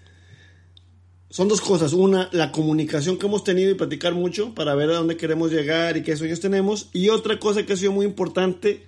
[1.29, 1.93] Son dos cosas.
[1.93, 5.97] Una, la comunicación que hemos tenido y platicar mucho para ver a dónde queremos llegar
[5.97, 6.89] y qué sueños tenemos.
[6.93, 8.85] Y otra cosa que ha sido muy importante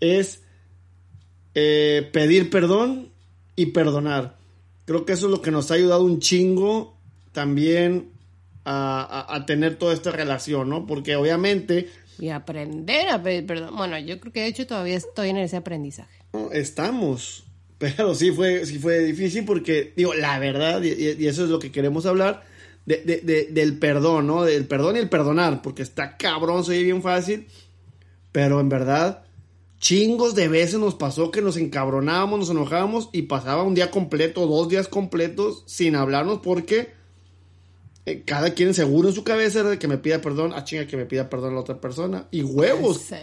[0.00, 0.42] es
[1.54, 3.08] eh, pedir perdón
[3.56, 4.36] y perdonar.
[4.84, 6.96] Creo que eso es lo que nos ha ayudado un chingo
[7.32, 8.10] también
[8.64, 10.86] a, a- a tener toda esta relación, ¿no?
[10.86, 13.76] Porque obviamente Y aprender a pedir perdón.
[13.76, 16.24] Bueno, yo creo que de hecho todavía estoy en ese aprendizaje.
[16.52, 17.44] Estamos.
[17.80, 21.58] Pero sí fue, sí fue difícil porque, digo, la verdad, y, y eso es lo
[21.58, 22.44] que queremos hablar,
[22.86, 24.44] de, de- de- del perdón, ¿no?
[24.44, 27.46] Del perdón y el perdonar, porque está cabrón, soy bien fácil,
[28.32, 29.24] pero en verdad,
[29.78, 34.46] chingos de veces nos pasó que nos encabronábamos, nos enojábamos y pasaba un día completo,
[34.46, 36.90] dos días completos sin hablarnos porque
[38.06, 40.86] eh, cada quien seguro en su cabeza era de que me pida perdón, ah, chinga,
[40.86, 42.98] que me pida perdón a la otra persona, y huevos.
[42.98, 43.16] Sí.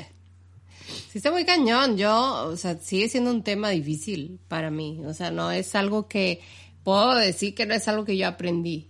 [1.17, 1.97] Sí está muy cañón.
[1.97, 5.01] Yo, o sea, sigue siendo un tema difícil para mí.
[5.03, 6.41] O sea, no es algo que
[6.84, 8.88] puedo decir que no es algo que yo aprendí.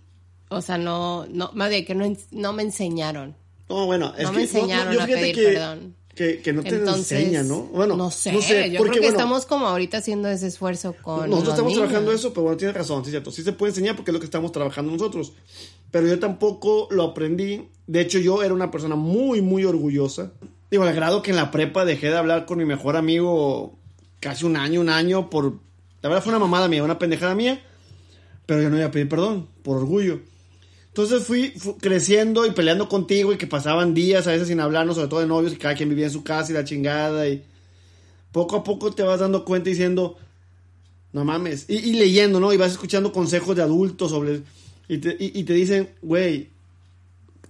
[0.50, 3.34] O sea, no, no, más bien que no, no me enseñaron.
[3.70, 5.94] No, bueno, es No que me enseñaron yo a pedir que, perdón.
[6.14, 7.62] Que, que no te Entonces, enseña, ¿no?
[7.62, 10.48] Bueno, no sé, no sé, yo porque, creo que bueno, estamos como ahorita haciendo ese
[10.48, 11.88] esfuerzo con Nosotros los estamos niños.
[11.88, 13.30] trabajando eso, pero bueno, tienes razón, sí cierto.
[13.30, 15.32] Sí se puede enseñar porque es lo que estamos trabajando nosotros.
[15.90, 17.70] Pero yo tampoco lo aprendí.
[17.86, 20.32] De hecho, yo era una persona muy, muy orgullosa.
[20.70, 23.78] Digo, al grado que en la prepa dejé de hablar con mi mejor amigo
[24.20, 25.54] casi un año, un año, por...
[26.02, 27.62] La verdad fue una mamada mía, una pendejada mía.
[28.46, 30.20] Pero yo no iba a pedir perdón, por orgullo.
[30.88, 34.96] Entonces fui, fu- creciendo y peleando contigo y que pasaban días a veces sin hablarnos,
[34.96, 37.28] sobre todo de novios, y cada quien vivía en su casa y la chingada.
[37.28, 37.44] Y
[38.32, 40.16] poco a poco te vas dando cuenta diciendo,
[41.12, 41.66] no mames.
[41.68, 42.52] Y, leyendo, ¿no?
[42.52, 44.42] Y vas escuchando consejos de adultos sobre...
[44.88, 46.48] Y te, y te dicen, güey,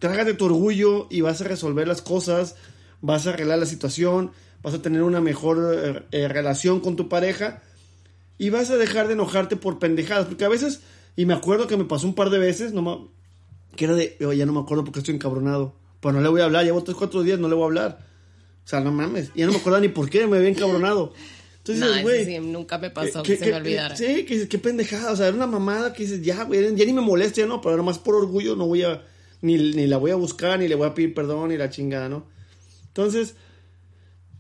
[0.01, 2.57] trágate tu orgullo y vas a resolver las cosas,
[3.01, 4.33] vas a arreglar la situación,
[4.63, 7.63] vas a tener una mejor eh, eh, relación con tu pareja
[8.39, 10.27] y vas a dejar de enojarte por pendejadas.
[10.27, 10.81] Porque a veces,
[11.17, 13.11] y me acuerdo que me pasó un par de veces, no
[13.77, 15.75] que era de, "Oye, ya no me acuerdo porque estoy encabronado.
[16.01, 17.99] Pues no le voy a hablar, llevo tres, cuatro días, no le voy a hablar.
[18.65, 19.31] O sea, no mames.
[19.35, 21.13] Ya no me acuerdo ni por qué me había encabronado.
[21.59, 22.25] Entonces, güey.
[22.25, 23.97] sí, nunca me pasó ¿qué- que, se me olvidara.
[23.97, 25.13] Sí, que pendejada.
[25.13, 27.61] O sea, era una mamada que dices, ya, güey, ya ni me molesta, ya no,
[27.61, 29.03] pero más por orgullo no voy a,
[29.43, 32.09] ni, ni la voy a buscar, ni le voy a pedir perdón, ni la chingada,
[32.09, 32.27] ¿no?
[32.99, 33.37] Entonces,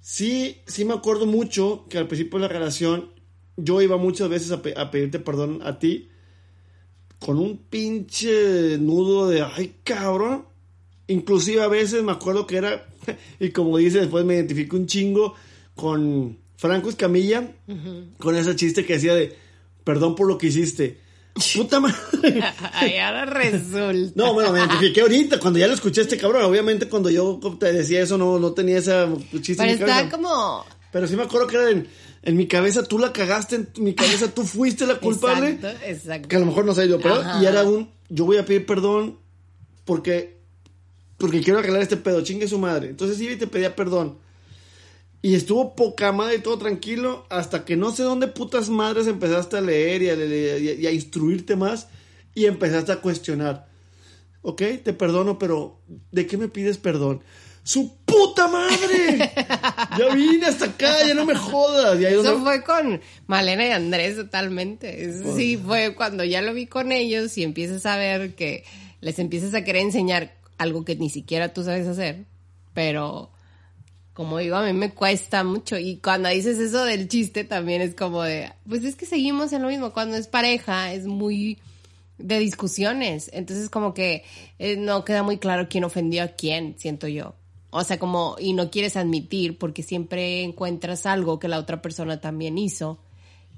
[0.00, 3.10] sí, sí me acuerdo mucho que al principio de la relación
[3.56, 6.08] yo iba muchas veces a, pe- a pedirte perdón a ti
[7.20, 10.44] con un pinche nudo de, ay, cabrón.
[11.06, 12.88] Inclusive a veces me acuerdo que era,
[13.40, 15.34] y como dice, después me identifico un chingo
[15.76, 17.52] con Franco Escamilla,
[18.18, 19.36] con ese chiste que decía de,
[19.84, 20.98] perdón por lo que hiciste.
[21.54, 21.96] Puta madre.
[22.72, 24.12] Ay, ahora resulta.
[24.14, 26.44] No, bueno, me identifiqué ahorita, cuando ya lo escuché a este cabrón.
[26.44, 29.06] Obviamente cuando yo te decía eso no, no tenía ese
[29.40, 30.10] chiste Pero cabeza.
[30.10, 30.64] como...
[30.90, 31.86] Pero sí me acuerdo que era en,
[32.22, 35.50] en mi cabeza, tú la cagaste, en mi cabeza tú fuiste la culpable.
[35.50, 36.28] Exacto, exacto.
[36.28, 37.42] Que a lo mejor no sé yo, pero Ajá.
[37.42, 39.18] y era un, yo voy a pedir perdón
[39.84, 40.38] porque,
[41.18, 42.88] porque quiero arreglar este pedo, chingue su madre.
[42.88, 44.18] Entonces iba y te pedía perdón.
[45.20, 49.56] Y estuvo poca madre y todo tranquilo hasta que no sé dónde putas madres empezaste
[49.56, 51.88] a leer y a, leer y a- y a instruirte más
[52.34, 53.66] y empezaste a cuestionar.
[54.42, 55.80] Ok, te perdono, pero
[56.12, 57.22] ¿de qué me pides perdón?
[57.64, 59.32] ¡Su puta madre!
[59.98, 62.00] ya vine hasta acá, ya no me jodas.
[62.00, 65.12] Y ahí Eso donde- fue con Malena y Andrés totalmente.
[65.36, 68.64] Sí, fue cuando ya lo vi con ellos y empiezas a ver que
[69.00, 72.24] les empiezas a querer enseñar algo que ni siquiera tú sabes hacer.
[72.72, 73.30] Pero,
[74.18, 75.78] como digo, a mí me cuesta mucho.
[75.78, 79.62] Y cuando dices eso del chiste también es como de, pues es que seguimos en
[79.62, 79.92] lo mismo.
[79.92, 81.56] Cuando es pareja es muy
[82.18, 83.30] de discusiones.
[83.32, 84.24] Entonces como que
[84.58, 87.36] eh, no queda muy claro quién ofendió a quién, siento yo.
[87.70, 92.20] O sea, como, y no quieres admitir porque siempre encuentras algo que la otra persona
[92.20, 92.98] también hizo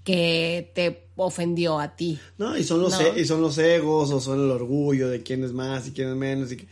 [0.04, 2.18] que te ofendió a ti.
[2.36, 3.00] No, y son los, No.
[3.00, 6.10] e- y son los egos o son el orgullo de quién es más y quién
[6.10, 6.52] es menos.
[6.52, 6.66] Y que,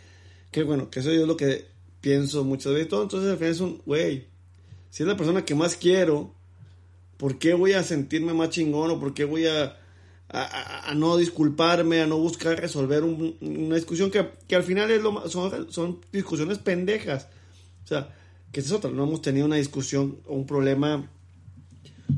[0.50, 2.88] que bueno, que eso es lo que pienso muchas veces.
[2.88, 4.26] Todo, entonces al final es un, güey,
[4.90, 6.34] si es la persona que más quiero,
[7.16, 9.76] ¿por qué voy a sentirme más chingón o por qué voy a,
[10.28, 14.90] a, a- no disculparme, a no buscar resolver un- una discusión que, que al final
[14.90, 17.28] es lo, son, son discusiones pendejas?
[17.84, 18.14] O sea,
[18.52, 21.10] que es otra, no hemos tenido una discusión o un problema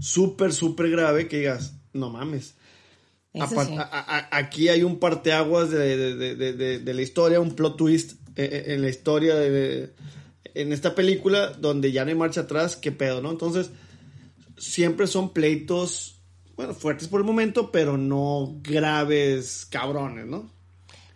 [0.01, 2.55] súper, súper grave que digas, no mames.
[3.33, 3.75] Eso Apa- sí.
[3.79, 8.83] a- aquí hay un parteaguas de, de, de, de, la historia, un plot twist en
[8.83, 9.93] la historia de, de-
[10.55, 13.31] en esta película donde ya no hay marcha atrás, qué pedo, ¿no?
[13.31, 13.71] Entonces,
[14.59, 16.17] siempre son pleitos,
[16.57, 20.51] bueno, fuertes por el momento, pero no graves cabrones, ¿no?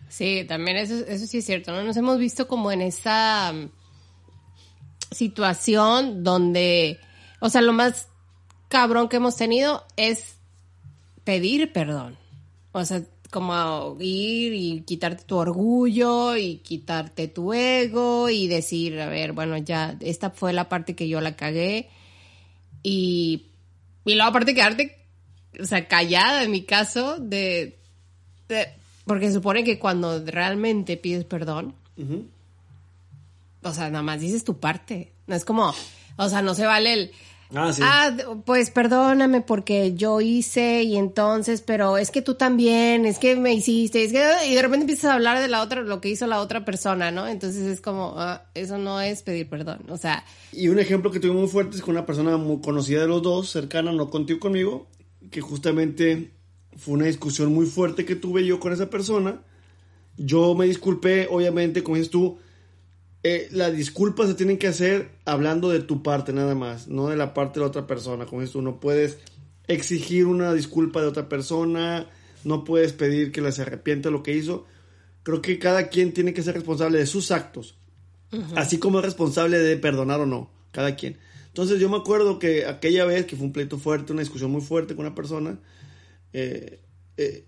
[0.07, 1.83] Sí, también eso, eso sí es cierto, ¿no?
[1.83, 3.69] Nos hemos visto como en esa mm,
[5.11, 6.99] situación donde,
[7.39, 8.07] o sea, lo más
[8.69, 10.35] cabrón que hemos tenido es
[11.23, 12.17] pedir perdón.
[12.71, 13.01] O sea,
[13.35, 19.57] como ir y quitarte tu orgullo y quitarte tu ego y decir, a ver, bueno,
[19.57, 21.89] ya, esta fue la parte que yo la cagué
[22.81, 23.47] y,
[24.05, 24.97] y luego aparte quedarte,
[25.61, 27.77] o sea, callada en mi caso de,
[28.47, 28.69] de-
[29.05, 31.75] porque se supone que cuando realmente pides perdón,
[33.63, 35.11] o sea, nada más dices tu parte.
[35.27, 35.73] No es como,
[36.15, 37.11] o sea, no se vale el,
[37.55, 37.81] Ah, sí.
[37.83, 38.15] ah,
[38.45, 43.53] pues perdóname porque yo hice y entonces, pero es que tú también, es que me
[43.53, 46.27] hiciste, es que, y de repente empiezas a hablar de la otra, lo que hizo
[46.27, 47.27] la otra persona, ¿no?
[47.27, 51.19] Entonces es como, ah, eso no es pedir perdón, o sea, Y un ejemplo que
[51.19, 54.39] tuve muy fuerte es con una persona muy conocida de los dos, cercana, no contigo
[54.39, 54.87] conmigo,
[55.31, 56.31] que justamente
[56.77, 59.41] fue una discusión muy fuerte que tuve yo con esa persona.
[60.17, 62.37] Yo me disculpé, obviamente, como dices tú,
[63.27, 67.15] eh, las disculpas se tienen que hacer hablando de tu parte nada más, no de
[67.15, 68.27] la parte de la otra persona.
[68.27, 69.17] Como esto, no puedes
[69.65, 72.07] exigir una disculpa de otra persona,
[72.43, 74.67] no puedes pedir que la se arrepienta de lo que hizo.
[75.23, 77.79] Creo que cada quien tiene que ser responsable de sus actos,
[78.55, 81.17] así como es responsable de perdonar o no, cada quien.
[81.47, 84.61] Entonces yo me acuerdo que aquella vez que fue un pleito fuerte, una discusión muy
[84.61, 85.57] fuerte con una persona,
[86.31, 86.79] eh,
[87.17, 87.47] eh,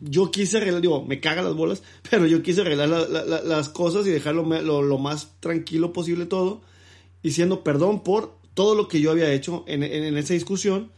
[0.00, 4.10] yo quise arreglar, digo, me caga las bolas, pero yo quise arreglar las cosas y
[4.10, 6.60] dejarlo lo, más tranquilo posible todo,
[7.22, 10.90] diciendo perdón por todo lo que yo había hecho en, esa discusión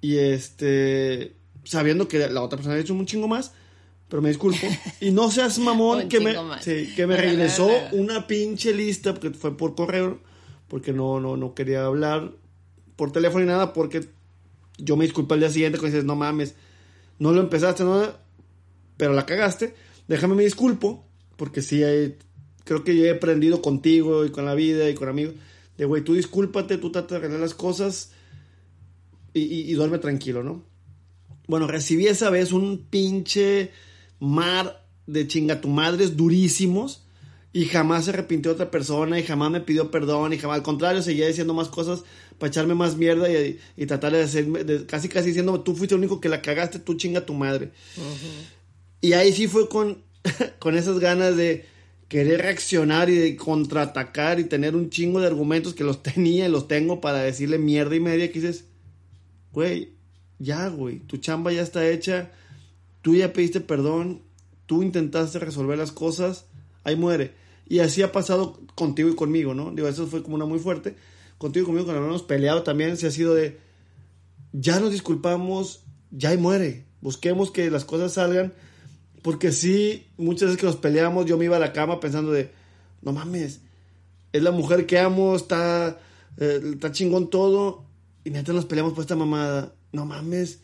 [0.00, 3.52] y este, sabiendo que la otra persona había hecho un chingo más,
[4.08, 4.66] pero me disculpo.
[5.00, 6.34] Y no seas mamón que me,
[6.94, 10.20] que me regresó una pinche lista, porque fue por correo,
[10.68, 12.32] porque no, no, no quería hablar
[12.96, 14.08] por teléfono ni nada, porque
[14.78, 16.54] yo me disculpo al día siguiente cuando dices, no mames,
[17.18, 18.02] no lo empezaste, no,
[18.96, 19.74] pero la cagaste,
[20.08, 21.82] déjame me disculpo, porque sí,
[22.64, 25.34] creo que yo he aprendido contigo y con la vida y con amigos,
[25.76, 28.12] de güey, tú discúlpate, tú trata de arreglar las cosas
[29.34, 30.64] y, y, duerme tranquilo, ¿no?
[31.46, 33.70] Bueno, recibí esa vez un pinche
[34.18, 37.05] mar de chingatumadres durísimos
[37.56, 41.00] y jamás se arrepintió otra persona y jamás me pidió perdón y jamás, al contrario,
[41.00, 42.04] seguía diciendo más cosas
[42.38, 46.20] para echarme más mierda y, tratar de hacer, casi casi diciendo, tú fuiste el único
[46.20, 47.70] que la cagaste, tú chinga tu madre.
[49.00, 50.02] Y ahí sí fue con,
[50.58, 51.64] con esas ganas de
[52.08, 56.50] querer reaccionar y de contraatacar y tener un chingo de argumentos que los tenía y
[56.50, 58.66] los tengo para decirle mierda y media que dices,
[59.52, 59.94] güey,
[60.38, 62.32] ya, güey, tu chamba ya está hecha,
[63.00, 64.20] tú ya pediste perdón,
[64.66, 66.44] tú intentaste resolver las cosas,
[66.84, 67.45] ahí muere.
[67.68, 69.72] Y así ha pasado contigo y conmigo, ¿no?
[69.72, 70.96] Digo, eso fue como una muy fuerte
[71.38, 73.58] contigo y conmigo, cuando hemos peleado también, se ha sido de,
[74.52, 76.86] ya nos disculpamos, ya y muere.
[77.00, 78.54] Busquemos que las cosas salgan,
[79.22, 82.50] porque sí, muchas veces que nos peleamos, yo me iba a la cama pensando de,
[83.02, 83.60] no mames,
[84.32, 86.00] es la mujer que amo, está,
[86.38, 87.84] eh, está chingón todo,
[88.24, 90.60] y neta nos peleamos por esta mamada, no mames,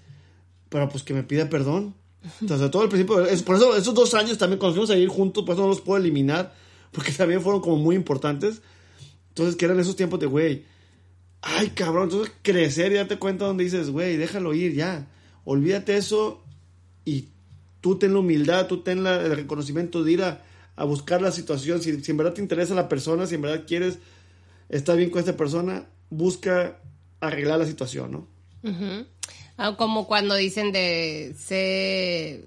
[0.68, 1.94] pero pues que me pida perdón.
[2.40, 5.08] Entonces, todo el principio, es, por eso esos dos años también, cuando fuimos a ir
[5.08, 6.54] juntos, pues no los puedo eliminar,
[6.92, 8.62] porque también fueron como muy importantes
[9.32, 10.64] entonces, que eran esos tiempos de, güey,
[11.40, 15.08] ay, cabrón, entonces crecer y darte cuenta donde dices, güey, déjalo ir ya.
[15.44, 16.44] Olvídate eso
[17.06, 17.28] y
[17.80, 20.44] tú ten la humildad, tú ten el reconocimiento de ir a,
[20.84, 21.80] buscar la situación.
[21.80, 24.00] Si, en verdad te interesa la persona, si en verdad quieres
[24.68, 26.78] estar bien con esta persona, busca
[27.20, 28.28] arreglar la situación, ¿no?
[29.56, 32.44] Ah, como cuando dicen de ser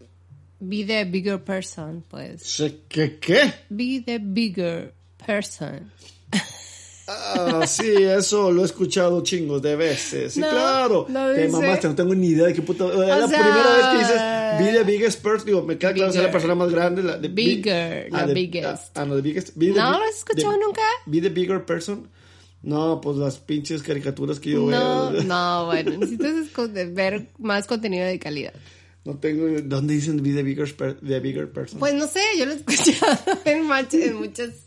[0.59, 2.61] be the bigger person, pues.
[2.87, 3.53] ¿Qué qué?
[3.69, 4.93] Be the bigger
[5.25, 5.91] person.
[7.07, 10.33] Ah, sí, eso lo he escuchado chingos de veces.
[10.33, 11.05] Sí, claro.
[11.09, 12.85] No te mamaste, no tengo ni idea de qué puta.
[12.85, 14.21] Es la primera vez que dices
[14.59, 15.45] be the biggest person.
[15.45, 17.03] Digo, me queda claro que es la persona más grande.
[17.03, 18.97] La, de bigger, ah, the, biggest.
[18.97, 19.55] Ah, no, the biggest.
[19.55, 20.81] ¿No lo has escuchado nunca?
[21.05, 22.07] Be the bigger person.
[22.63, 25.11] No, pues las pinches caricaturas que yo veo.
[25.23, 26.47] No, bueno, necesitas
[26.93, 28.53] ver más contenido de calidad.
[29.05, 29.47] No tengo.
[29.61, 31.79] ¿Dónde dicen be the bigger, the bigger person?
[31.79, 33.63] Pues no sé, yo lo he escuchado en,
[34.01, 34.65] en muchas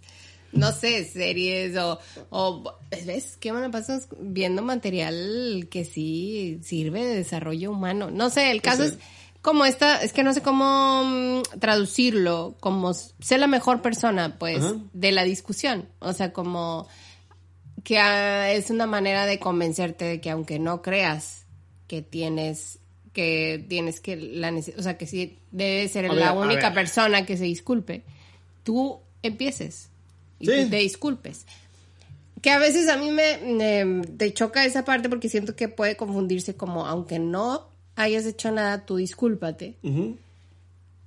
[0.52, 1.98] no sé, series o,
[2.30, 2.74] o
[3.04, 3.36] ¿ves?
[3.38, 8.10] ¿Qué me pasas viendo material que sí sirve de desarrollo humano?
[8.10, 8.98] No sé, el caso es
[9.42, 14.64] como esta, es que no sé cómo mm, traducirlo, como ser la mejor persona, pues,
[14.92, 15.88] de la discusión.
[16.00, 16.88] O sea, como
[17.84, 21.46] que ah, es una manera de convencerte de que aunque no creas
[21.86, 22.80] que tienes
[23.18, 27.42] que tienes que la o sea que sí debe ser la única persona que se
[27.42, 28.04] disculpe
[28.68, 29.88] tú empieces
[30.38, 31.46] y te disculpes.
[32.42, 36.54] Que a veces a mí me, te choca esa parte porque siento que puede confundirse
[36.54, 39.76] como, aunque no hayas hecho nada, tú discúlpate.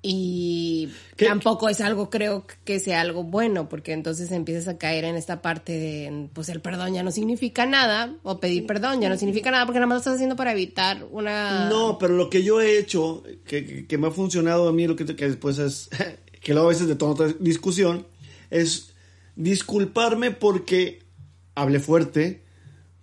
[0.04, 5.16] Y tampoco es algo, creo que sea algo bueno, porque entonces empiezas a caer en
[5.16, 9.18] esta parte de, pues el perdón ya no significa nada, o pedir perdón ya no
[9.18, 11.70] significa nada, porque nada más lo estás haciendo para evitar una...
[11.70, 14.96] No, pero lo que yo he hecho, que, que, me ha funcionado a mí, lo
[14.96, 15.90] que, que después es,
[16.42, 18.08] que luego a veces de toda otra discusión,
[18.50, 18.94] es
[19.36, 21.04] disculparme porque
[21.54, 22.44] hablé fuerte,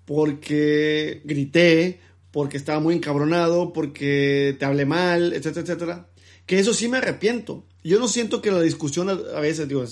[0.05, 2.01] porque grité,
[2.33, 6.08] porque estaba muy encabronado, porque te hablé mal, etcétera, etcétera.
[6.49, 7.63] Que eso sí me arrepiento.
[7.85, 9.85] Yo no siento que la discusión a veces, digo,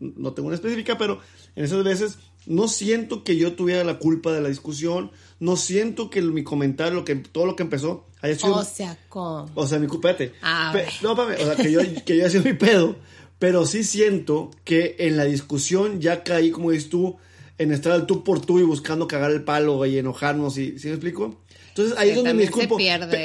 [0.00, 1.20] no tengo una específica, pero
[1.56, 6.10] en esas veces no siento que yo tuviera la culpa de la discusión, no siento
[6.10, 8.56] que mi comentario, lo que, todo lo que empezó haya sido...
[8.56, 9.48] O sea, ¿cómo?
[9.54, 12.54] O sea, mi culpa, ah, no, o sea, que yo, que yo haya sido mi
[12.54, 12.96] pedo,
[13.38, 17.16] pero sí siento que en la discusión ya caí, como dices tú,
[17.58, 20.54] en estar al tú por tú y buscando cagar el palo y enojarnos.
[20.54, 21.41] ¿Sí, ¿sí me explico?
[21.72, 22.76] Entonces ahí es donde me disculpo.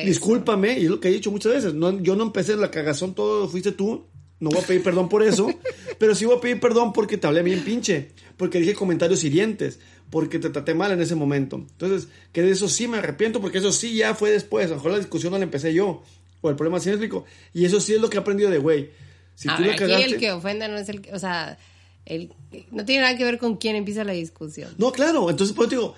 [0.06, 1.74] Discúlpame, y es lo que he dicho muchas veces.
[1.74, 4.06] No, yo no empecé la cagazón, todo fuiste tú.
[4.40, 5.50] no voy a pedir perdón por eso,
[6.00, 9.80] pero sí voy a pedir perdón porque te hablé bien pinche, porque dije comentarios hirientes,
[10.10, 11.58] porque te traté mal en ese momento.
[11.58, 14.68] Entonces, que de eso sí me arrepiento, porque eso sí ya fue después.
[14.68, 16.04] A lo mejor la discusión no la empecé yo,
[16.40, 17.26] o el problema sí explico.
[17.54, 18.92] Y eso sí es lo que he aprendido de güey.
[19.36, 21.60] Si tú aquí el que ofende no es el que, o sea,
[22.06, 22.32] el,
[22.72, 24.74] no tiene nada que ver con quién empieza la discusión.
[24.78, 25.94] No, claro, entonces pues digo,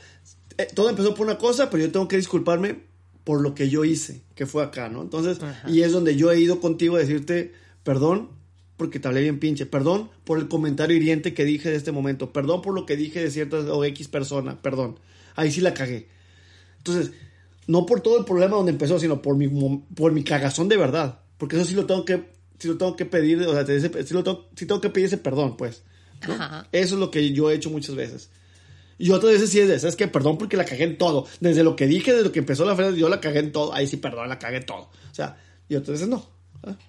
[0.60, 2.82] eh, todo empezó por una cosa, pero yo tengo que disculparme
[3.24, 5.02] por lo que yo hice, que fue acá, ¿no?
[5.02, 8.32] Entonces, y es donde yo he ido contigo a decirte, perdón,
[8.76, 12.34] porque te hablé bien pinche, perdón por el comentario hiriente que dije de este momento,
[12.34, 15.00] perdón por lo que dije de cierta o X persona, perdón,
[15.36, 16.10] ahí sí la cagué.
[16.80, 17.12] Entonces,
[17.68, 19.48] no por todo el problema donde empezó, sino por mi,
[19.96, 23.06] por mi cagazón de verdad, porque eso sí lo tengo que, sí lo tengo que
[23.06, 25.84] pedir, o sea, sí, lo tengo, sí tengo que pedir ese perdón, pues.
[26.74, 28.30] Eso es lo que yo he hecho muchas veces.
[29.00, 31.26] Y otras veces sí es de, ¿sabes que Perdón porque la cagué en todo.
[31.40, 33.74] Desde lo que dije, desde lo que empezó la frase, yo la cagué en todo.
[33.74, 34.90] Ahí sí, perdón, la cagué en todo.
[35.12, 36.28] O sea, y otras veces no.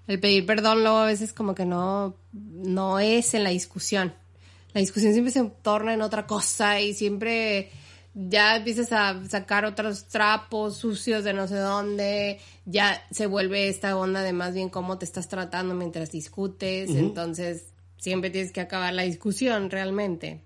[0.08, 4.12] El pedir perdón luego a veces como que no, no es en la discusión.
[4.72, 7.70] La discusión siempre se torna en otra cosa y siempre
[8.14, 13.96] ya empiezas a sacar otros trapos sucios de no sé dónde, ya se vuelve esta
[13.96, 17.66] onda de más bien cómo te estás tratando mientras discutes, entonces
[17.98, 20.40] siempre tienes que acabar la discusión realmente.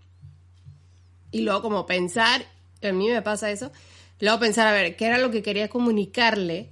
[1.35, 2.47] Y luego como pensar,
[2.81, 3.73] a mí me pasa eso,
[4.21, 6.71] luego pensar, a ver, ¿qué era lo que quería comunicarle?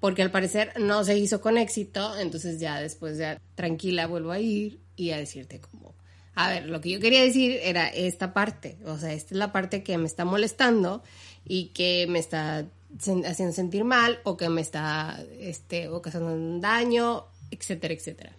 [0.00, 4.40] Porque al parecer no se hizo con éxito, entonces ya después ya tranquila vuelvo a
[4.40, 5.94] ir y a decirte como,
[6.34, 9.52] a ver, lo que yo quería decir era esta parte, o sea, esta es la
[9.52, 11.04] parte que me está molestando
[11.46, 12.66] y que me está
[13.24, 18.32] haciendo sentir mal o que me está este, ocasionando un daño, etcétera, etcétera.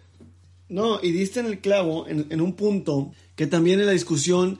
[0.68, 4.58] No, y diste en el clavo, en, un punto que también en la discusión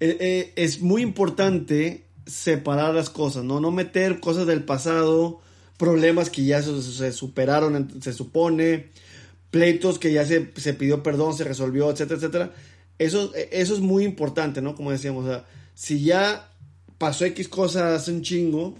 [0.00, 3.60] eh, eh, es muy importante separar las cosas, ¿no?
[3.60, 5.40] No meter cosas del pasado,
[5.78, 8.90] problemas que ya se, superaron, se supone,
[9.50, 10.40] pleitos que ya se,
[10.74, 12.54] pidió perdón, se resolvió, etcétera, etcétera.
[12.98, 14.74] Eso, e, eso es muy importante, ¿no?
[14.74, 15.26] Como decíamos,
[15.74, 16.50] si ya
[16.98, 18.76] pasó X cosas un chingo,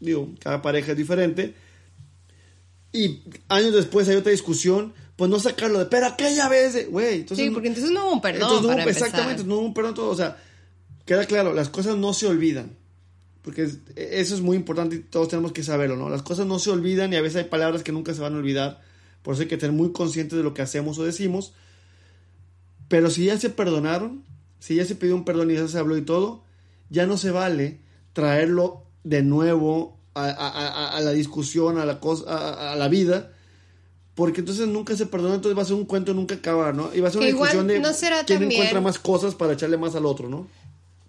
[0.00, 1.54] digo, cada pareja es diferente,
[2.92, 7.26] y años después hay otra discusión, pues no sacarlo de, pero aquella vez, güey.
[7.28, 8.62] Sí, porque entonces no hubo un perdón.
[8.62, 10.10] no, exactamente, no hubo un perdón todo.
[10.10, 10.36] O sea,
[11.06, 12.76] queda claro, las cosas no se olvidan.
[13.40, 13.62] Porque
[13.94, 16.10] eso es muy importante y todos tenemos que saberlo, ¿no?
[16.10, 18.38] Las cosas no se olvidan y a veces hay palabras que nunca se van a
[18.38, 18.82] olvidar.
[19.22, 21.54] Por eso hay que tener muy conscientes de lo que hacemos o decimos.
[22.88, 24.24] Pero si ya se perdonaron,
[24.58, 26.42] si ya se pidió un perdón y ya se habló y todo,
[26.90, 27.80] ya no se vale
[28.12, 33.35] traerlo de nuevo a, la discusión, a la, cosa, a la vida
[34.16, 36.92] porque entonces nunca se perdona, entonces va a ser un cuento nunca acabar, ¿no?
[36.92, 37.82] Y va a ser una discusión de
[38.26, 40.48] quién encuentra más cosas para echarle más al otro, ¿no?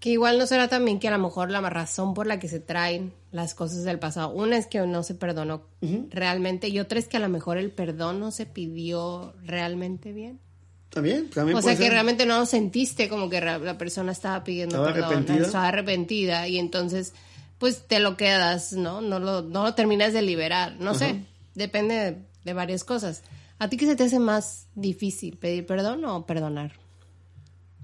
[0.01, 2.59] Que igual no será también que a lo mejor la razón por la que se
[2.59, 5.63] traen las cosas del pasado, una es que no se perdonó
[6.11, 10.41] realmente y otra es que a lo mejor el perdón no se pidió realmente bien.
[10.89, 11.57] También, también.
[11.57, 15.45] O sea que realmente no sentiste como que la persona estaba pidiendo estaba perdón, arrepentida.
[15.45, 17.13] estaba arrepentida y entonces
[17.57, 18.99] pues te lo quedas, ¿no?
[18.99, 21.23] No lo, no lo terminas de liberar, no sé,
[21.55, 23.21] depende de de varias cosas.
[23.59, 26.71] ¿A ti qué se te hace más difícil, pedir perdón o perdonar?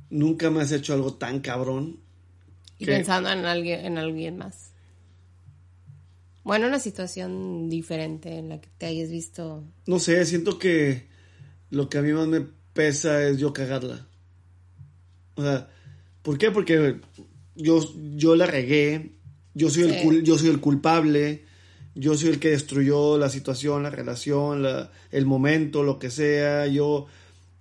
[0.10, 2.00] Nunca me has hecho algo tan cabrón.
[2.80, 4.72] Y pensando en alguien, en alguien más.
[6.44, 9.64] Bueno, una situación diferente en la que te hayas visto.
[9.86, 11.08] No sé, siento que
[11.70, 14.08] lo que a mí más me pesa es yo cagarla.
[15.36, 15.70] O sea,
[16.22, 16.52] ¿por qué?
[16.52, 17.00] Porque
[17.56, 17.82] yo,
[18.16, 19.12] yo la regué,
[19.54, 21.44] yo soy, el, yo soy el culpable,
[21.96, 24.66] yo soy el que destruyó la situación, la relación,
[25.12, 27.06] el momento, lo que sea, yo,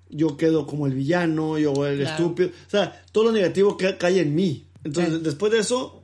[0.09, 4.21] yo quedo como el villano, yo el estúpido, o sea, todo lo negativo que cae
[4.21, 4.65] en mí.
[4.85, 6.03] Entonces, después de eso,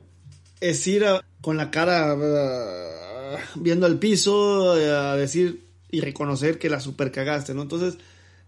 [0.61, 1.05] es ir
[1.41, 7.53] con la cara uh, viendo al piso, a decir y reconocer que la super cagaste,
[7.53, 7.63] ¿no?
[7.63, 7.97] Entonces,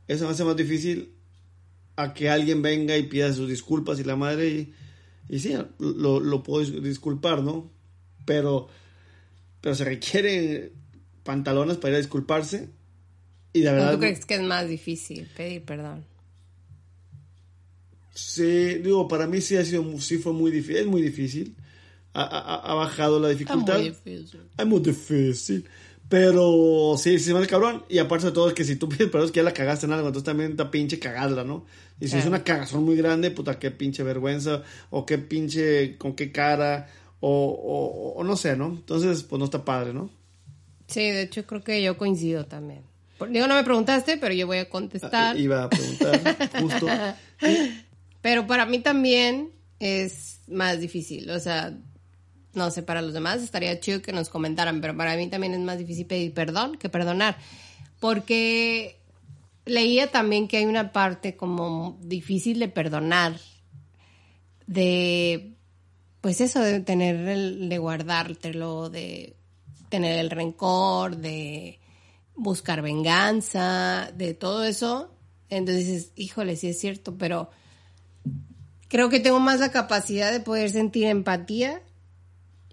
[0.07, 1.13] eso me hace más difícil
[1.95, 4.73] a que alguien venga y pida sus disculpas y la madre y,
[5.27, 7.71] y sí, lo, lo puedo disculpar, ¿no?
[8.25, 8.69] Pero
[9.61, 10.71] pero se requieren
[11.23, 12.69] pantalones para ir a disculparse.
[13.53, 13.93] Y de verdad.
[13.93, 16.05] ¿Tú crees que es más difícil pedir perdón?
[18.13, 21.55] Sí, digo, para mí sí ha sido, sí fue muy difícil, es muy difícil.
[22.13, 23.79] Ha, bajado la dificultad.
[23.79, 24.41] Es muy difícil.
[24.57, 25.65] Es muy difícil.
[26.09, 27.85] Pero sí, sí, más cabrón.
[27.87, 29.85] Y aparte de todo, es que si tú pides perdón es que ya la cagaste
[29.85, 31.65] en algo, entonces también está pinche cagarla, ¿no?
[32.01, 36.13] Y si es una cagazón muy grande, puta, qué pinche vergüenza, o qué pinche, con
[36.13, 36.89] qué cara,
[37.21, 38.67] o, o, no sé, ¿no?
[38.67, 40.09] Entonces, pues no está padre, ¿no?
[40.87, 42.81] Sí, de hecho creo que yo coincido también.
[43.29, 45.35] Digo, no me preguntaste, pero yo voy a contestar.
[45.35, 46.87] Ah, iba a preguntar, justo.
[48.21, 49.49] Pero para mí también
[49.79, 51.75] es más difícil, o sea,
[52.53, 55.59] no sé, para los demás estaría chido que nos comentaran, pero para mí también es
[55.59, 57.37] más difícil pedir perdón que perdonar,
[57.99, 58.99] porque
[59.65, 63.39] leía también que hay una parte como difícil de perdonar,
[64.67, 65.55] de,
[66.21, 69.35] pues eso, de tener, el, de guardártelo, de
[69.89, 71.79] tener el rencor, de
[72.35, 75.11] buscar venganza, de todo eso.
[75.49, 77.49] Entonces dices, híjole, sí es cierto, pero
[78.87, 81.81] creo que tengo más la capacidad de poder sentir empatía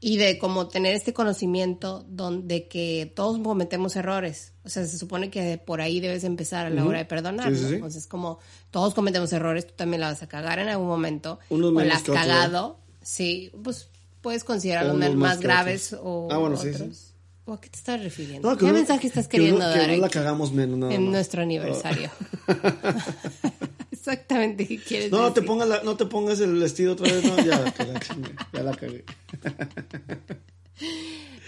[0.00, 4.52] y de como tener este conocimiento donde que todos cometemos errores.
[4.64, 7.52] O sea, se supone que por ahí debes empezar a la hora de perdonar.
[7.52, 7.74] Sí, sí, sí.
[7.74, 8.38] Entonces, como
[8.70, 11.40] todos cometemos errores, tú también la vas a cagar en algún momento.
[11.50, 12.78] Unos o la has cagado.
[13.10, 13.88] Sí, pues
[14.20, 16.76] puedes considerar Unos más, graves o Ah, bueno, otros.
[16.76, 17.14] sí.
[17.46, 18.50] ¿O a qué te estás refiriendo?
[18.50, 20.92] No, ¿Qué uno- mensaje estás que queriendo uno- dar Que no la cagamos menos, nada
[20.94, 22.10] en nuestro aniversario?
[23.90, 27.24] Exactamente, ¿qué quieres No, no te pongas la- no te pongas el vestido otra vez,
[27.24, 27.74] no, ya
[28.52, 29.04] ya la cagué.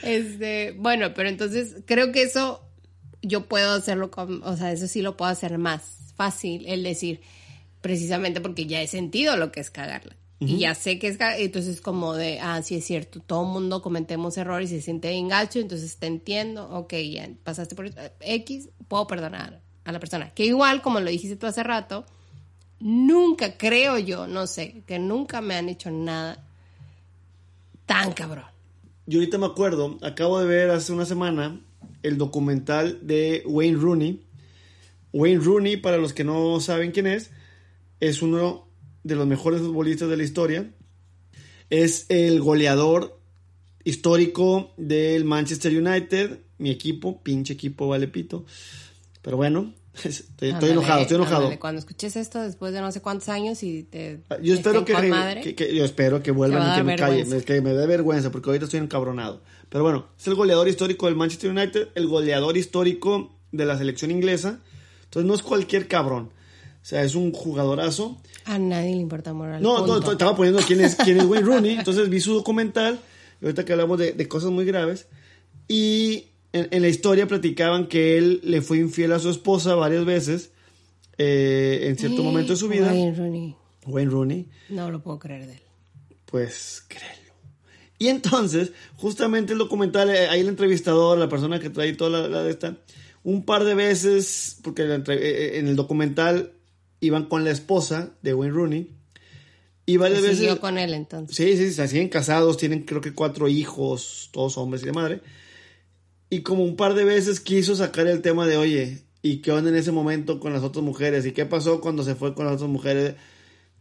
[0.02, 2.62] Este, bueno, pero entonces creo que eso
[3.20, 5.82] yo puedo hacerlo con, o sea, eso sí lo puedo hacer más
[6.16, 7.20] fácil, el decir,
[7.82, 10.16] precisamente porque ya he sentido lo que es cagarla.
[10.42, 13.82] Y ya sé que es entonces como de, ah, sí es cierto, todo el mundo
[13.82, 18.70] cometemos errores y se siente bien gacho, entonces te entiendo, ok, ya pasaste por X,
[18.88, 20.32] puedo perdonar a la persona.
[20.32, 22.06] Que igual, como lo dijiste tú hace rato,
[22.78, 26.42] nunca, creo yo, no sé, que nunca me han hecho nada
[27.84, 28.46] tan cabrón.
[29.04, 31.60] Yo ahorita me acuerdo, acabo de ver hace una semana
[32.02, 34.22] el documental de Wayne Rooney.
[35.12, 37.30] Wayne Rooney, para los que no saben quién es,
[38.00, 38.69] es uno
[39.04, 40.70] de los mejores futbolistas de la historia.
[41.70, 43.18] Es el goleador
[43.84, 48.44] histórico del Manchester United, mi equipo, pinche equipo, vale pito.
[49.22, 49.72] Pero bueno,
[50.04, 51.36] estoy, enojado, estoy enojado.
[51.44, 54.20] ándale, Cuando escuches esto después de no sé cuántos años y te.
[54.42, 56.84] Yo espero que, con re- madre, que- que- yo espero que vuelvan a y que
[56.84, 59.42] me calle, que me dé vergüenza porque ahorita estoy encabronado.
[59.68, 64.10] Pero bueno, es el goleador histórico del Manchester United, el goleador histórico de la selección
[64.10, 64.60] inglesa.
[65.04, 66.30] Entonces no es cualquier cabrón.
[66.82, 68.20] O sea, es un jugadorazo.
[68.44, 69.62] A nadie le importa moral.
[69.62, 71.70] No, no, to- estaba poniendo quién es, quién es Wayne Rooney.
[71.76, 72.98] Entonces vi su documental.
[73.42, 75.06] ahorita que hablamos de, de cosas muy graves.
[75.68, 80.04] Y en, en la historia platicaban que él le fue infiel a su esposa varias
[80.04, 80.50] veces.
[81.18, 82.86] eh, en cierto momento de su vida.
[82.88, 83.56] Wayne Rooney.
[83.86, 84.48] Wayne Rooney.
[84.68, 85.60] No lo puedo creer de él.
[86.26, 87.10] Pues créelo.
[87.98, 92.28] Y entonces, justamente el documental, eh, ahí el entrevistador, la persona que trae toda la,
[92.28, 92.76] la de esta,
[93.24, 96.52] un par de veces, porque eh, eh, en el documental
[97.00, 99.00] iban con la esposa de Wayne Rooney,
[99.90, 100.38] y varias veces...
[100.38, 101.36] Siguió con él entonces.
[101.36, 105.20] Sí, sí, se siguen casados, tienen creo que cuatro hijos, todos hombres y de madre.
[106.28, 109.70] Y como un par de veces quiso sacar el tema de, oye, ¿y qué onda
[109.70, 111.26] en ese momento con las otras mujeres?
[111.26, 113.16] ¿Y qué pasó cuando se fue con las otras mujeres?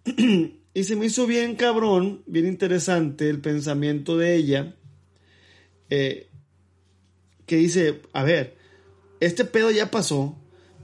[0.73, 4.75] y se me hizo bien cabrón, bien interesante el pensamiento de ella,
[5.91, 6.27] eh,
[7.45, 8.57] que dice, a ver,
[9.19, 10.38] este pedo ya pasó,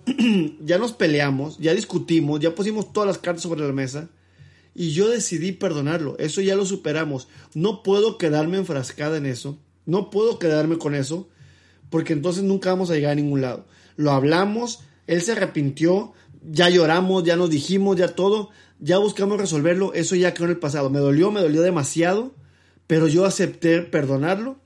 [0.63, 4.09] ya nos peleamos, ya discutimos, ya pusimos todas las cartas sobre la mesa.
[4.75, 6.17] Y yo decidí perdonarlo.
[6.19, 7.29] Eso ya lo superamos.
[7.53, 9.57] No puedo quedarme enfrascada en eso.
[9.85, 11.29] No puedo quedarme con eso.
[11.89, 13.65] Porque entonces nunca vamos a llegar a ningún lado.
[13.95, 14.81] Lo hablamos.
[15.07, 16.11] Él se arrepintió.
[16.43, 17.23] Ya lloramos.
[17.23, 17.95] Ya nos dijimos.
[17.95, 18.49] Ya todo.
[18.81, 19.93] Ya buscamos resolverlo.
[19.93, 20.89] Eso ya quedó en el pasado.
[20.89, 21.31] Me dolió.
[21.31, 22.35] Me dolió demasiado.
[22.85, 24.57] Pero yo acepté perdonarlo.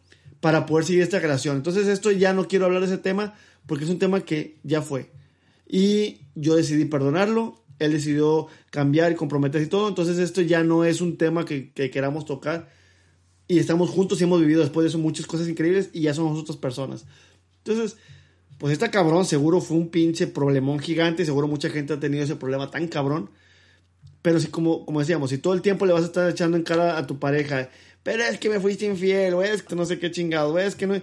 [0.41, 1.55] Para poder seguir esta relación.
[1.55, 3.35] Entonces esto ya no quiero hablar de ese tema.
[3.67, 5.11] Porque es un tema que ya fue.
[5.69, 7.63] Y yo decidí perdonarlo.
[7.77, 9.87] Él decidió cambiar y comprometerse y todo.
[9.87, 12.69] Entonces esto ya no es un tema que, que queramos tocar.
[13.47, 16.37] Y estamos juntos y hemos vivido después de eso muchas cosas increíbles y ya somos
[16.37, 17.05] otras personas.
[17.63, 17.97] Entonces,
[18.57, 21.23] pues esta cabrón seguro fue un pinche problemón gigante.
[21.23, 23.29] Seguro mucha gente ha tenido ese problema tan cabrón.
[24.21, 26.63] Pero si, como, como decíamos, si todo el tiempo le vas a estar echando en
[26.63, 27.69] cara a tu pareja,
[28.03, 30.75] pero es que me fuiste infiel, o es que no sé qué chingado, o es
[30.75, 30.95] que no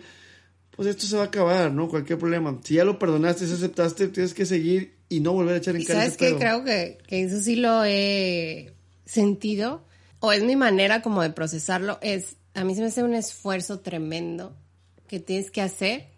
[0.76, 1.88] pues esto se va a acabar, ¿no?
[1.88, 2.58] Cualquier problema.
[2.62, 5.84] Si ya lo perdonaste, si aceptaste, tienes que seguir y no volver a echar en
[5.84, 6.38] cara sabes pedo.
[6.38, 8.72] creo que, que eso sí lo he
[9.06, 9.84] sentido,
[10.20, 13.80] o es mi manera como de procesarlo, es, a mí se me hace un esfuerzo
[13.80, 14.54] tremendo
[15.08, 16.08] que tienes que hacer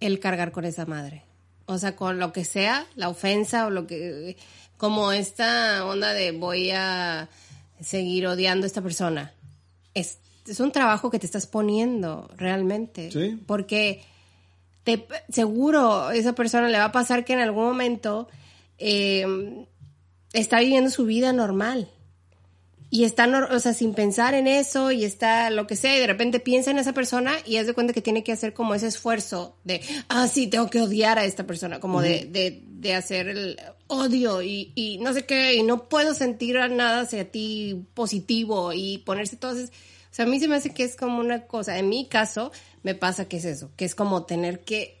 [0.00, 1.24] el cargar con esa madre.
[1.66, 4.36] O sea, con lo que sea, la ofensa o lo que,
[4.76, 7.28] como esta onda de voy a
[7.80, 9.32] seguir odiando a esta persona.
[9.94, 10.18] Es,
[10.50, 13.10] es un trabajo que te estás poniendo realmente.
[13.10, 13.38] Sí.
[13.46, 14.02] Porque
[14.84, 18.28] te, seguro esa persona le va a pasar que en algún momento
[18.78, 19.66] eh,
[20.32, 21.88] está viviendo su vida normal.
[22.92, 26.08] Y está, o sea, sin pensar en eso y está lo que sea, y de
[26.08, 28.88] repente piensa en esa persona y haz de cuenta que tiene que hacer como ese
[28.88, 33.28] esfuerzo de, ah, sí, tengo que odiar a esta persona, como de, de, de hacer
[33.28, 38.72] el odio y, y no sé qué, y no puedo sentir nada hacia ti positivo
[38.72, 39.72] y ponerse todas esas-
[40.10, 42.50] O sea, a mí se me hace que es como una cosa, en mi caso,
[42.82, 45.00] me pasa que es eso, que es como tener que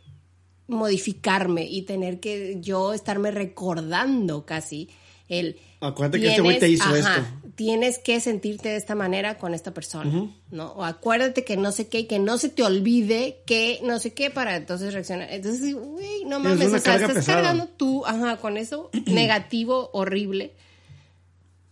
[0.68, 4.88] modificarme y tener que yo estarme recordando casi
[5.28, 5.58] el...
[5.80, 7.24] Acuérdate que este güey te hizo esto.
[7.54, 10.72] Tienes que sentirte de esta manera con esta persona, ¿no?
[10.72, 14.30] O acuérdate que no sé qué, que no se te olvide que no sé qué
[14.30, 15.28] para entonces reaccionar.
[15.30, 20.54] Entonces, güey, no mames, o sea, estás cargando tú, ajá, con eso negativo, horrible.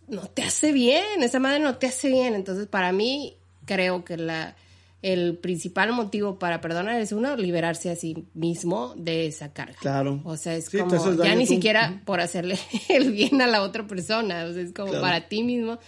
[0.09, 2.35] No te hace bien, esa madre no te hace bien.
[2.35, 3.37] Entonces, para mí,
[3.67, 4.57] creo que la
[5.01, 9.77] el principal motivo para perdonar es uno, liberarse a sí mismo de esa carga.
[9.81, 10.21] Claro.
[10.25, 14.45] O sea, es como ya ni siquiera por hacerle el bien a la otra persona,
[14.45, 15.79] o sea, es como para ti mismo.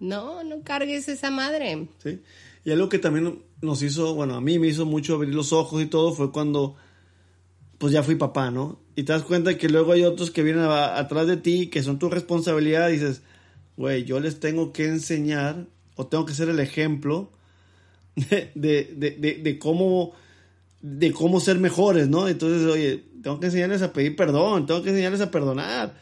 [0.00, 1.88] No, no cargues esa madre.
[2.02, 2.20] Sí.
[2.64, 5.80] Y algo que también nos hizo, bueno, a mí me hizo mucho abrir los ojos
[5.82, 6.76] y todo fue cuando
[7.78, 8.80] pues ya fui papá, ¿no?
[8.96, 12.00] Y te das cuenta que luego hay otros que vienen atrás de ti, que son
[12.00, 13.22] tu responsabilidad, y dices,
[13.78, 17.30] güey, yo les tengo que enseñar o tengo que ser el ejemplo
[18.16, 20.12] de, de, de, de, cómo
[20.82, 22.28] de cómo ser mejores, ¿no?
[22.28, 25.96] Entonces, oye, tengo que enseñarles a pedir perdón, tengo que enseñarles a perdonar.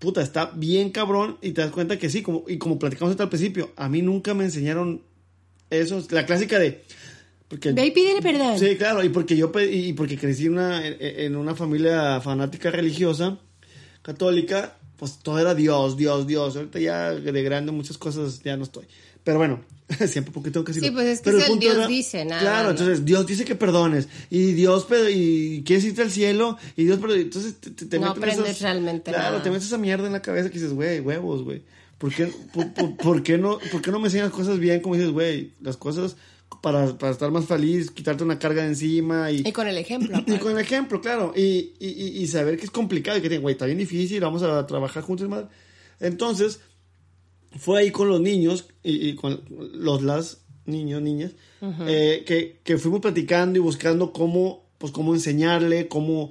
[0.00, 3.22] Puta, está bien cabrón y te das cuenta que sí, como, y como platicamos hasta
[3.22, 5.02] al principio, a mí nunca me enseñaron
[5.70, 6.82] eso, la clásica de...
[7.46, 8.58] Porque, Ve y pídele perdón.
[8.58, 13.38] Sí, claro, y porque yo y porque crecí en una, en una familia fanática religiosa,
[14.00, 16.54] católica, pues todo era Dios, Dios, Dios.
[16.54, 18.84] Ahorita ya de grande muchas cosas ya no estoy.
[19.24, 19.60] Pero bueno,
[20.06, 20.90] siempre porque tengo que decirlo.
[20.90, 22.40] Sí, pues es que Pero el Dios dice, nada.
[22.40, 24.06] Claro, entonces Dios dice que perdones.
[24.30, 26.56] Y Dios, y quieres irte al cielo.
[26.76, 30.12] Y Dios, pero entonces te, te, No aprendes realmente Claro, te metes esa mierda en
[30.12, 31.64] la cabeza que dices, güey, huevos, güey.
[31.98, 32.32] ¿Por qué,
[33.02, 34.82] por, qué no, ¿Por qué no me enseñas cosas bien?
[34.82, 36.14] Como dices, güey, las cosas
[36.62, 39.30] para, para, estar más feliz, quitarte una carga de encima.
[39.30, 40.16] Y, y con el ejemplo.
[40.26, 41.34] Y con el ejemplo, claro.
[41.36, 44.66] Y, y, y, saber que es complicado y que, güey, está bien difícil, vamos a
[44.66, 45.28] trabajar juntos.
[45.28, 45.44] Más.
[46.00, 46.60] Entonces,
[47.58, 49.42] fue ahí con los niños y, con
[49.74, 51.32] los las niños, niñas,
[51.86, 56.30] eh, que, que, fuimos platicando y buscando cómo, pues, cómo enseñarle, cómo,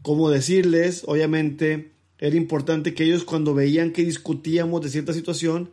[0.00, 1.04] cómo decirles.
[1.06, 5.70] Obviamente, era importante que ellos cuando veían que discutíamos de cierta situación,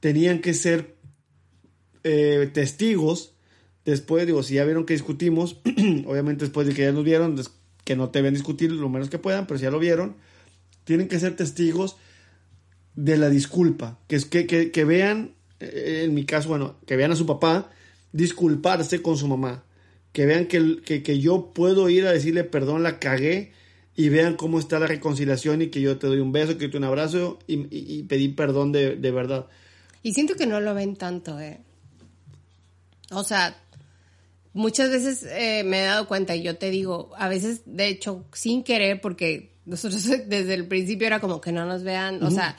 [0.00, 0.97] tenían que ser
[2.08, 3.34] eh, testigos.
[3.84, 5.60] Después, digo, si ya vieron que discutimos,
[6.06, 7.40] obviamente después de que ya nos vieron,
[7.84, 10.16] que no te ven discutir lo menos que puedan, pero si ya lo vieron,
[10.84, 11.96] tienen que ser testigos
[12.94, 17.12] de la disculpa, que es que, que, vean, eh, en mi caso, bueno, que vean
[17.12, 17.70] a su papá
[18.12, 19.64] disculparse con su mamá,
[20.12, 23.52] que vean que, que, yo puedo ir a decirle perdón, la cagué,
[23.94, 26.68] y vean cómo está la reconciliación y que yo te doy un beso, que te
[26.68, 29.46] doy un abrazo y, y, pedí perdón de, de, verdad.
[30.02, 31.58] Y siento que no lo ven tanto, ¿eh?
[33.10, 33.56] O sea,
[34.52, 38.24] muchas veces eh, me he dado cuenta y yo te digo, a veces, de hecho,
[38.32, 42.56] sin querer, porque nosotros desde el principio era como que no nos vean, o sea,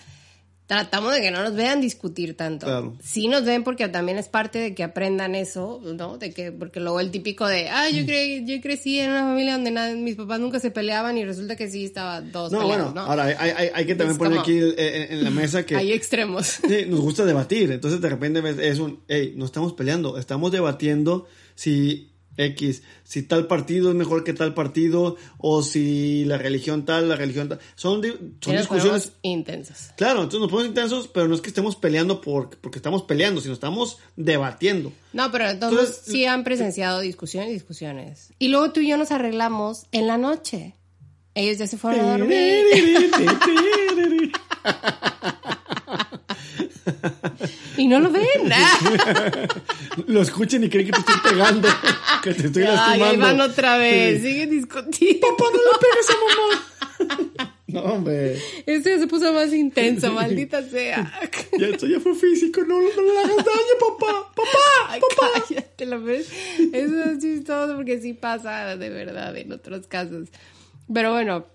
[0.70, 2.68] tratamos de que no nos vean discutir tanto.
[2.68, 2.96] Claro.
[3.02, 6.20] Sí nos ven porque también es parte de que aprendan eso, ¿no?
[6.20, 9.54] De que, porque luego el típico de, ah, yo, cre yo crecí en una familia
[9.54, 13.24] donde mis papás nunca se peleaban y resulta que sí estaba dos No, bueno, ahora
[13.24, 15.76] hay, hay, hay, que también poner aquí en, la mesa que...
[15.76, 16.46] hay extremos.
[16.46, 18.40] Sí, nos gusta debatir, entonces de repente
[18.70, 22.09] es un, hey, no estamos peleando, estamos debatiendo si
[22.40, 27.16] X, si tal partido es mejor que tal partido, o si la religión tal, la
[27.16, 27.60] religión tal.
[27.76, 28.02] Son,
[28.42, 29.94] son discusiones intensas.
[29.98, 33.42] Claro, entonces nos ponemos intensos, pero no es que estemos peleando por, porque estamos peleando,
[33.42, 34.94] sino estamos debatiendo.
[35.14, 38.34] No, pero entonces, sí han presenciado discusiones y discusiones.
[38.40, 40.76] Y luego tú y yo nos arreglamos en la noche.
[41.36, 42.66] Ellos ya se fueron a dormir.
[47.78, 48.26] y no lo ven.
[50.08, 51.68] lo escuchen y creen que te estoy pegando,
[52.24, 53.06] que te estoy lastimando.
[53.06, 55.28] Ay, van otra vez, siguen discutiendo.
[55.28, 57.56] Papá, no le pegues a mamá.
[57.68, 58.38] No, hombre.
[58.66, 61.12] Esto ya se puso más intenso, maldita sea.
[61.58, 64.32] Ya esto ya fue físico, no, no le hagas daño, papá.
[64.36, 65.46] Papá, Ay, papá.
[65.48, 66.32] Cállate, lo ves.
[66.74, 70.30] Eso es chistoso porque sí pasa de verdad en otros casos.
[70.92, 71.46] Pero bueno,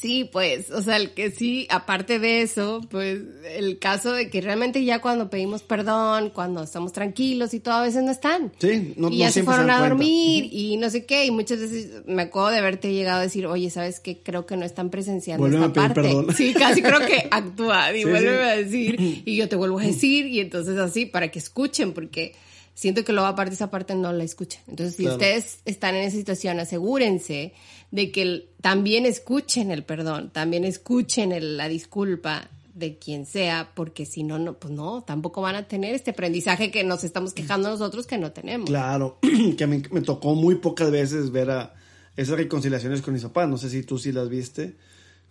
[0.00, 3.20] Sí, pues, o sea, el que sí, aparte de eso, pues
[3.54, 7.82] el caso de que realmente ya cuando pedimos perdón, cuando estamos tranquilos y todo, a
[7.82, 8.50] veces no están.
[8.58, 12.06] Sí, no Y ya se fueron a dormir y no sé qué, y muchas veces
[12.06, 14.22] me acuerdo de haberte llegado a decir, oye, ¿sabes qué?
[14.22, 16.00] Creo que no están presenciando esta parte.
[16.00, 16.34] Perdón.
[16.34, 20.24] Sí, casi creo que actúa y vuelve a decir, y yo te vuelvo a decir,
[20.24, 22.32] y entonces así, para que escuchen, porque
[22.72, 24.62] siento que luego aparte esa parte no la escuchan.
[24.66, 27.52] Entonces, si ustedes están en esa situación, asegúrense
[27.90, 34.22] de que también escuchen el perdón, también escuchen la disculpa de quien sea, porque si
[34.22, 38.06] no, no, pues no, tampoco van a tener este aprendizaje que nos estamos quejando nosotros
[38.06, 38.68] que no tenemos.
[38.68, 39.18] Claro,
[39.56, 41.74] que a mí me tocó muy pocas veces ver a
[42.16, 44.76] esas reconciliaciones con mis papás, no sé si tú sí las viste.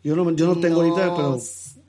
[0.03, 1.39] Yo no, yo no tengo ahorita, pero...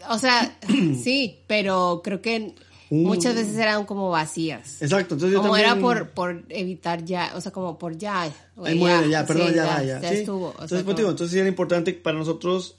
[0.09, 0.59] O sea,
[1.03, 2.55] sí, pero creo que
[2.91, 4.83] un- muchas veces eran como vacías.
[4.83, 5.71] Exacto, entonces yo como también...
[5.73, 8.23] era por, por evitar ya, o sea, como por ya.
[8.63, 10.01] Ahí muere, ya, perdón, sí, ya, ya.
[10.01, 10.07] sí.
[10.17, 10.47] estuvo.
[10.49, 12.77] o entonces, sea, pues, como- digo, entonces sí era importante para nosotros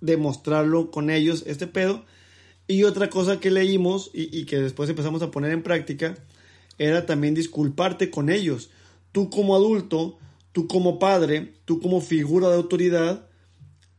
[0.00, 2.04] demostrarlo con ellos, este pedo.
[2.66, 6.14] Y otra cosa que leímos y, y que después empezamos a poner en práctica
[6.78, 8.70] era también disculparte con ellos.
[9.10, 10.18] Tú como adulto,
[10.52, 13.26] tú como padre, tú como figura de autoridad,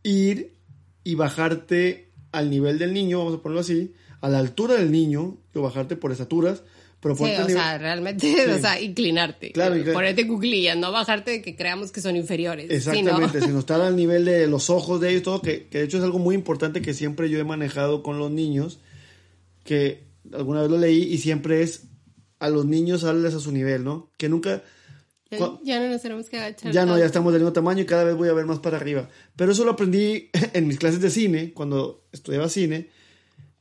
[0.04, 0.56] ir
[1.04, 5.38] y bajarte al nivel del niño, vamos a ponerlo así, a la altura del niño,
[5.54, 6.64] o bajarte por estaturas,
[7.02, 9.52] pero Sí, o nivel- sea, realmente, o sea, inclinarte.
[9.54, 12.70] Claro, inclin- Ponerte cuclillas, no bajarte de que creamos que son inferiores.
[12.70, 15.98] Exactamente, sino- estar al nivel de los ojos de ellos, todo, que, que de hecho
[15.98, 18.80] es algo muy importante que siempre yo he manejado con los niños,
[19.64, 20.04] que
[20.34, 21.84] alguna vez lo leí y siempre es
[22.40, 24.12] a los niños darles a su nivel, ¿no?
[24.18, 24.64] Que nunca...
[25.32, 26.72] Ya, ya no nos tenemos que agachar.
[26.74, 28.78] ya no, ya estamos del mismo tamaño y cada vez voy a ver más para
[28.78, 29.08] arriba.
[29.36, 32.90] Pero eso lo aprendí en mis clases de cine, cuando estudiaba cine,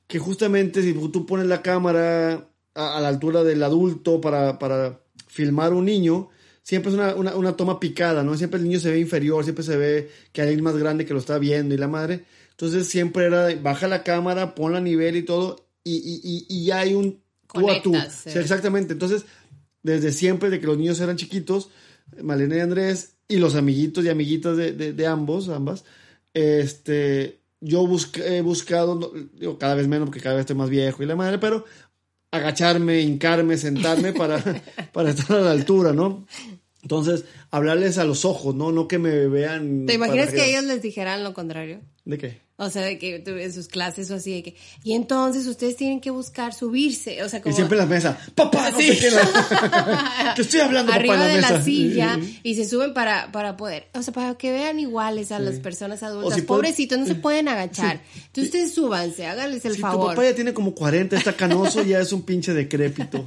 [0.08, 5.00] que justamente si tú pones la cámara a, a la altura del adulto para, para
[5.28, 6.30] filmar un niño,
[6.62, 8.36] siempre es una, una, una toma picada, ¿no?
[8.36, 11.14] Siempre el niño se ve inferior, siempre se ve que hay alguien más grande que
[11.14, 12.24] lo está viendo y la madre.
[12.50, 16.64] Entonces siempre era, de, baja la cámara, ponla a nivel y todo, y, y, y,
[16.64, 17.94] ya hay un tú a tú.
[18.10, 18.38] Sí.
[18.38, 18.94] exactamente.
[18.94, 19.24] Entonces,
[19.82, 21.70] desde siempre, de que los niños eran chiquitos,
[22.20, 25.84] Malena y Andrés, y los amiguitos y amiguitas de, de, de ambos, ambas,
[26.34, 31.02] este, yo busc- he buscado, digo, cada vez menos porque cada vez estoy más viejo
[31.02, 31.64] y la madre, pero
[32.30, 34.42] agacharme, hincarme, sentarme para,
[34.92, 36.26] para estar a la altura, ¿no?
[36.82, 38.70] Entonces, hablarles a los ojos, ¿no?
[38.72, 39.86] No que me vean.
[39.86, 41.80] ¿Te imaginas que ellos les dijeran lo contrario?
[42.04, 42.40] ¿De qué?
[42.60, 46.00] O sea, de que en sus clases o así, de que, y entonces ustedes tienen
[46.00, 47.52] que buscar subirse, o sea, como...
[47.52, 48.88] Y siempre en la mesa, papá, no Sí.
[48.88, 49.10] sé qué.
[49.12, 51.52] la- Te estoy hablando, arriba la de mesa.
[51.52, 55.38] la silla y se suben para, para poder, o sea, para que vean iguales a
[55.38, 56.34] las personas adultas.
[56.34, 58.00] si Pobrecitos, no se pueden agachar.
[58.16, 60.16] Entonces ustedes súbanse, háganles el tu favor.
[60.16, 63.24] papá ya tiene como 40, está canoso, ya es un pinche decrépito.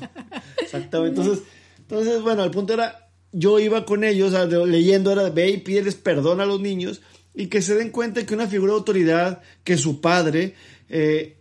[0.61, 1.21] Exactamente.
[1.21, 1.43] Entonces,
[1.79, 4.33] entonces, bueno, el punto era, yo iba con ellos,
[4.67, 7.01] leyendo, era, ve y pídeles perdón a los niños
[7.33, 10.55] y que se den cuenta que una figura de autoridad, que su padre,
[10.89, 11.37] eh,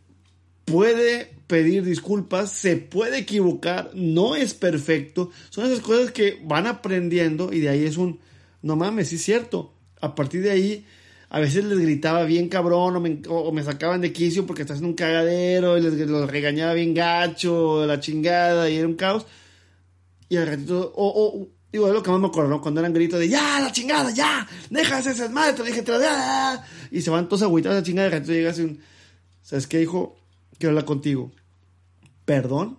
[0.64, 5.30] puede pedir disculpas, se puede equivocar, no es perfecto.
[5.51, 8.20] Son esas cosas que van aprendiendo y de ahí es un,
[8.62, 9.74] no mames, sí es cierto.
[10.01, 10.86] A partir de ahí,
[11.28, 12.97] a veces les gritaba bien cabrón
[13.28, 16.95] o me, sacaban de quicio porque estás en un cagadero y les los regañaba bien
[16.95, 19.26] gacho, la chingada y era un caos.
[20.28, 20.93] Y al ratito,
[21.72, 22.60] digo, es lo que más me acuerdo, ¿no?
[22.60, 26.00] Cuando eran gritos de ya, la chingada, ya, deja ese desmadre, te dije, te lo
[26.00, 26.64] ya.
[26.90, 28.80] Y se van todos agüitados a la chingada al ratito llegas y un,
[29.42, 30.16] ¿sabes qué, hijo?
[30.58, 31.32] Quiero hablar contigo.
[32.24, 32.78] Perdón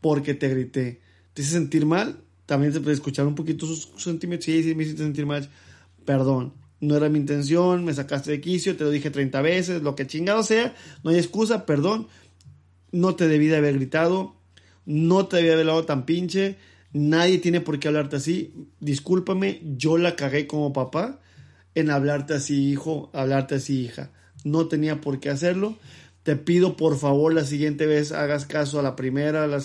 [0.00, 1.00] porque te grité.
[1.32, 2.22] ¿Te hice sentir mal?
[2.46, 4.46] También se puede escuchar un poquito sus sentimientos.
[4.46, 5.48] Sí, sí, me hiciste sentir mal.
[6.04, 6.54] Perdón.
[6.80, 10.06] No era mi intención, me sacaste de quicio, te lo dije 30 veces, lo que
[10.06, 12.06] chingado sea, no hay excusa, perdón.
[12.92, 14.36] No te debí de haber gritado,
[14.86, 16.56] no te debí de haber hablado tan pinche,
[16.92, 18.52] nadie tiene por qué hablarte así.
[18.80, 21.20] Discúlpame, yo la cagué como papá
[21.74, 24.10] en hablarte así, hijo, hablarte así, hija.
[24.44, 25.76] No tenía por qué hacerlo.
[26.22, 29.60] Te pido por favor la siguiente vez hagas caso a la primera, a la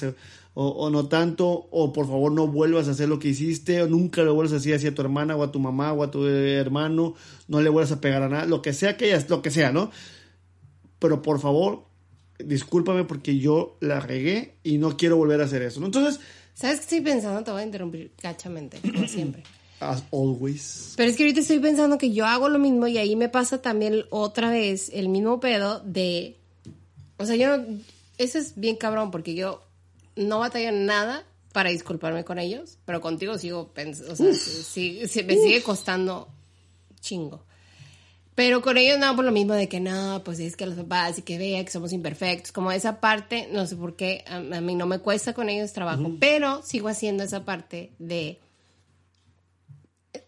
[0.56, 4.24] o, no tanto, o por favor no vuelvas a hacer lo que hiciste, o nunca
[4.24, 6.54] le vuelvas a así a tu hermana, o a tu mamá, o a tu eh,
[6.54, 7.16] hermano,
[7.48, 9.72] no le vuelvas a pegar a nada, lo que sea que hayas, lo que sea,
[9.72, 9.90] ¿no?
[11.00, 11.86] Pero por favor,
[12.38, 15.88] discúlpame porque yo la regué y no quiero volver a hacer eso, ¿no?
[15.88, 16.20] Entonces,
[16.54, 17.44] ¿Sabes qué estoy pensando?
[17.44, 19.44] Te voy a interrumpir gachamente, como siempre.
[19.80, 20.94] as always.
[20.96, 23.62] Pero es que ahorita estoy pensando que yo hago lo mismo y ahí me pasa
[23.62, 26.38] también otra vez el mismo pedo de...
[27.18, 27.66] O sea, yo no...
[28.18, 29.62] Eso es bien cabrón porque yo
[30.16, 34.14] no batallo nada para disculparme con ellos, pero contigo sigo pensando...
[34.14, 36.28] O sea, sí- sí- me sigue costando
[37.02, 37.44] chingo.
[38.36, 41.20] Pero con ellos no, por lo mismo de que no, pues es que los papás
[41.20, 42.52] y que vea que somos imperfectos.
[42.52, 45.74] Como esa parte, no sé por qué, a, a mí no me cuesta con ellos
[45.74, 48.40] trabajo, pero sigo haciendo esa parte de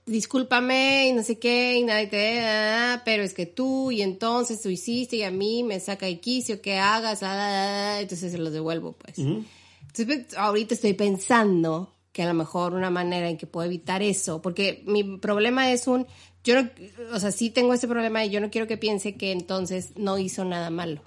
[0.06, 4.62] discúlpame y no sé qué, y nadie te ah, pero es que tú y entonces
[4.62, 8.54] tú hiciste y a mí me saca de quicio que hagas, ah, entonces se los
[8.54, 9.18] devuelvo pues.
[9.18, 14.02] Entonces pues, ahorita estoy pensando que a lo mejor una manera en que puedo evitar
[14.02, 16.08] eso, porque mi problema es un,
[16.46, 16.70] yo no,
[17.12, 20.18] o sea, sí tengo ese problema y yo no quiero que piense que entonces no
[20.18, 21.02] hizo nada malo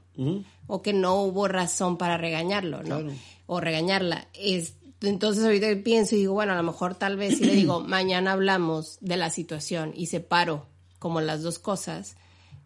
[0.66, 2.98] o que no hubo razón para regañarlo, ¿no?
[2.98, 3.12] Claro.
[3.46, 4.28] O regañarla.
[4.34, 7.80] Es, entonces ahorita pienso y digo, bueno, a lo mejor tal vez si le digo,
[7.88, 10.66] mañana hablamos de la situación y separo
[10.98, 12.16] como las dos cosas,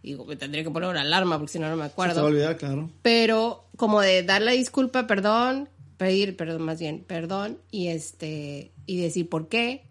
[0.02, 2.06] digo, me tendría que poner una alarma porque si no, no me Se te va
[2.06, 2.26] a acuerdo.
[2.26, 2.90] olvidar, claro.
[3.02, 5.68] Pero como de dar la disculpa, perdón,
[6.02, 9.86] pedir, perdón, más bien, perdón, y este, y decir por qué,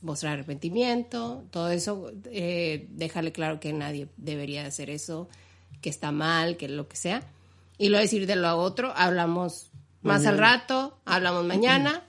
[0.00, 5.28] mostrar arrepentimiento, todo eso, eh, dejarle claro que nadie debería hacer eso,
[5.80, 7.22] que está mal, que lo que sea.
[7.78, 9.70] Y luego decir de lo otro, hablamos
[10.02, 12.02] más al rato, hablamos mañana.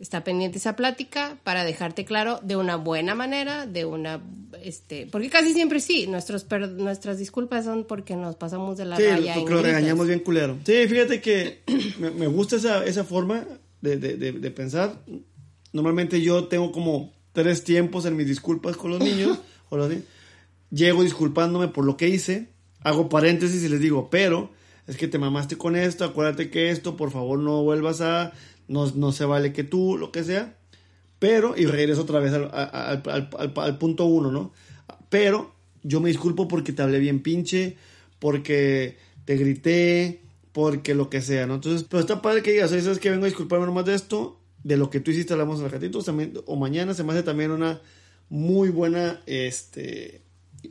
[0.00, 4.22] Está pendiente esa plática para dejarte claro de una buena manera, de una,
[4.64, 8.96] este, porque casi siempre sí, nuestros per- nuestras disculpas son porque nos pasamos de la
[8.96, 9.34] Sí, raya.
[9.34, 10.56] porque lo regañamos bien culero.
[10.64, 11.60] Sí, fíjate que
[11.98, 13.44] me, me gusta esa, esa forma
[13.82, 14.98] de, de- de- de pensar.
[15.72, 19.38] Normalmente yo tengo como tres tiempos en mis disculpas con los niños.
[19.68, 20.02] o los ni-
[20.70, 22.48] Llego disculpándome por lo que hice,
[22.82, 24.50] hago paréntesis y les digo, pero
[24.86, 28.32] es que te mamaste con esto, acuérdate que esto, por favor no vuelvas a,
[28.70, 30.56] no, no se vale que tú, lo que sea.
[31.18, 34.52] Pero, y regreso otra vez al, al- al- al- al punto uno, ¿no?
[35.10, 35.52] Pero
[35.82, 37.76] yo me disculpo porque te hablé bien pinche,
[38.18, 40.20] porque te grité,
[40.52, 41.56] porque lo que sea, ¿no?
[41.56, 44.76] Entonces, pero está padre que digas, ¿sabes que Vengo a disculparme nomás de esto, de
[44.76, 47.80] lo que tú hiciste, hablamos el ratito, también, o mañana se me hace también una
[48.30, 50.22] muy buena, este,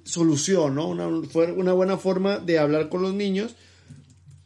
[0.03, 0.87] solución, ¿no?
[0.87, 3.55] Una, una buena forma de hablar con los niños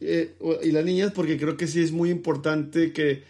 [0.00, 3.22] eh, y las niñas, porque creo que sí es muy importante que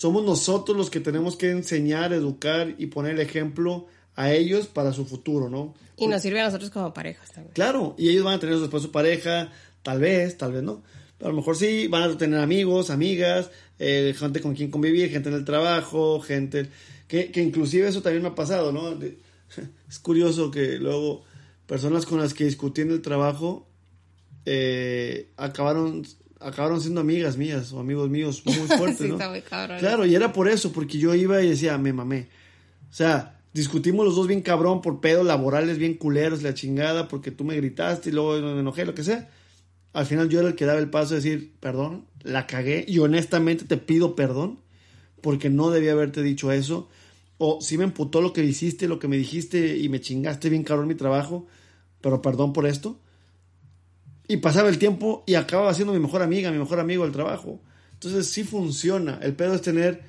[0.00, 4.94] somos nosotros los que tenemos que enseñar, educar y poner el ejemplo a ellos para
[4.94, 5.74] su futuro, ¿no?
[5.98, 7.52] Y nos sirve a nosotros como parejas también.
[7.52, 10.82] Claro, y ellos van a tener después su pareja, tal vez, tal vez no.
[11.18, 15.10] Pero a lo mejor sí, van a tener amigos, amigas, eh, gente con quien convivir,
[15.10, 16.70] gente en el trabajo, gente...
[17.06, 18.94] Que, que inclusive eso también me ha pasado, ¿no?
[18.94, 19.18] De-
[19.88, 21.24] es curioso que luego
[21.66, 23.66] personas con las que discutí en el trabajo
[24.46, 26.06] eh, acabaron,
[26.40, 29.14] acabaron siendo amigas mías o amigos míos muy fuertes, Sí, ¿no?
[29.14, 29.78] está muy cabrón.
[29.78, 32.28] Claro, y era por eso, porque yo iba y decía, me mamé.
[32.90, 37.30] O sea, discutimos los dos bien cabrón por pedos laborales bien culeros, la chingada, porque
[37.30, 39.28] tú me gritaste y luego me enojé, lo que sea.
[39.92, 42.98] Al final yo era el que daba el paso de decir, perdón, la cagué y
[43.00, 44.60] honestamente te pido perdón
[45.20, 46.88] porque no debía haberte dicho eso.
[47.38, 50.62] O si me emputó lo que hiciste, lo que me dijiste y me chingaste bien
[50.62, 51.46] cabrón mi trabajo,
[52.00, 52.98] pero perdón por esto.
[54.30, 57.60] Y pasaba el tiempo y acababa siendo mi mejor amiga, mi mejor amigo del trabajo.
[57.94, 59.18] Entonces sí funciona.
[59.22, 60.02] El pedo es tener,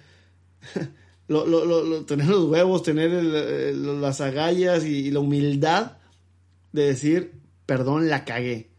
[1.27, 5.93] lo- lo- lo- tener los huevos, tener el- las agallas y, la humildad
[6.71, 7.31] de decir,
[7.65, 8.69] perdón, la cagué.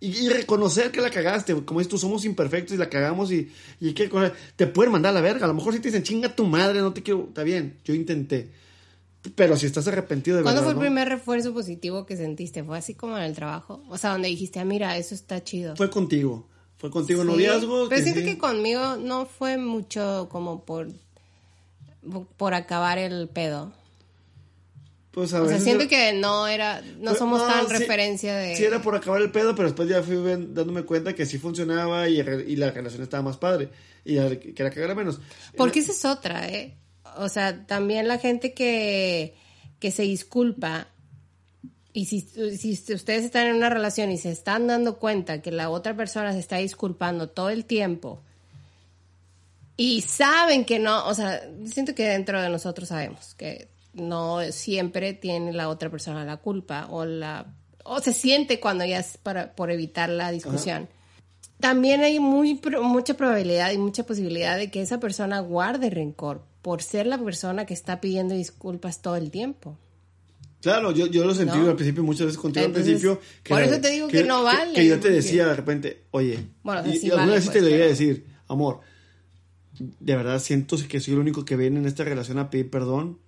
[0.00, 1.54] Y, reconocer que la cagaste.
[1.64, 3.48] Como dices tú, somos imperfectos y la cagamos y,
[3.80, 4.10] y hay que.
[4.56, 5.44] Te pueden mandar a la verga.
[5.44, 7.26] A lo mejor si te dicen, chinga tu madre, no te quiero.
[7.28, 8.50] Está bien, yo intenté.
[9.34, 10.72] Pero si estás arrepentido de ¿Cuándo verdad.
[10.74, 10.94] fue el ¿no?
[10.94, 12.64] primer refuerzo positivo que sentiste?
[12.64, 13.82] ¿Fue así como en el trabajo?
[13.90, 15.76] O sea, donde dijiste, ah, mira, eso está chido.
[15.76, 16.46] Fue contigo.
[16.78, 17.88] Fue contigo en Sí, noviazgo.
[17.88, 18.26] Pero que siento sí.
[18.26, 20.88] que conmigo no fue mucho como por,
[22.38, 23.72] por acabar el pedo.
[25.10, 28.34] Pues a O sea, siento que no era, no Pues, somos no, tan sí- referencia
[28.36, 28.54] de...
[28.56, 31.36] Sí, era por acabar el pedo, pero después ya fui ven- dándome cuenta que sí
[31.38, 33.70] funcionaba y, y la relación estaba más padre.
[34.04, 35.20] Y la- que era cagar menos.
[35.56, 36.76] Porque esa es otra, ¿eh?
[37.20, 39.34] O sea, también la gente que,
[39.78, 40.88] que se disculpa
[41.92, 45.70] y si, si ustedes están en una relación y se están dando cuenta que la
[45.70, 48.22] otra persona se está disculpando todo el tiempo
[49.76, 55.14] y saben que no, o sea, siento que dentro de nosotros sabemos que no siempre
[55.14, 57.46] tiene la otra persona la culpa o la
[57.84, 60.88] o se siente cuando ya es para por evitar la discusión.
[61.58, 66.82] También hay muy mucha probabilidad y mucha posibilidad de que esa persona guarde rencor por
[66.82, 69.78] ser la persona que está pidiendo disculpas todo el tiempo.
[70.60, 71.70] Claro, yo, yo lo sentí ¿No?
[71.70, 73.20] al principio, muchas veces contigo Entonces, al principio.
[73.48, 76.82] por eso te digo que no vale, Que, yo te decía de repente, oye, Bueno,
[76.82, 78.80] o sea, sí y alguna vale, vez sí pues, te le iba a decir, amor,
[79.78, 83.18] de verdad siento que soy el único que viene en esta relación a pedir perdón.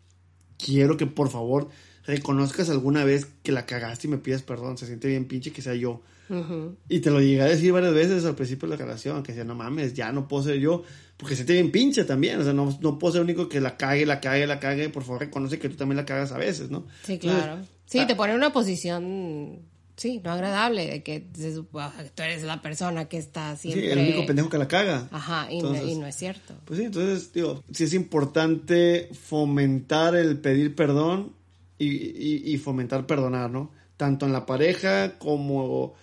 [0.58, 1.68] Quiero que por favor
[2.04, 4.76] reconozcas alguna vez que la cagaste y me pidas perdón.
[4.76, 6.02] Se siente bien pinche que sea yo.
[6.28, 6.76] Ujú.
[6.88, 9.44] Y te lo llegué a decir varias veces al principio de la relación, que decía,
[9.44, 10.82] no mames, ya no puedo ser yo,
[11.22, 13.60] porque se siente bien pinche también, o sea, no, no puedo ser el único que
[13.60, 16.36] la cague, la cague, la cague, por favor reconoce que tú también la cagas a
[16.38, 16.86] veces, ¿no?
[17.04, 17.62] Sí, Entonces, claro.
[17.86, 19.60] Sí, ah, te pone en una posición,
[19.96, 23.92] sí, no agradable, de que tú eres la persona que está sí, siempre...
[23.92, 25.08] el único pendejo que la caga.
[25.12, 26.54] Ajá, y, no, y no es cierto.
[26.64, 31.32] Pues sí, entonces, digo, sí es importante fomentar el pedir perdón
[31.78, 33.70] y, y- y fomentar perdonar, ¿no?
[33.96, 35.94] Tanto en la pareja como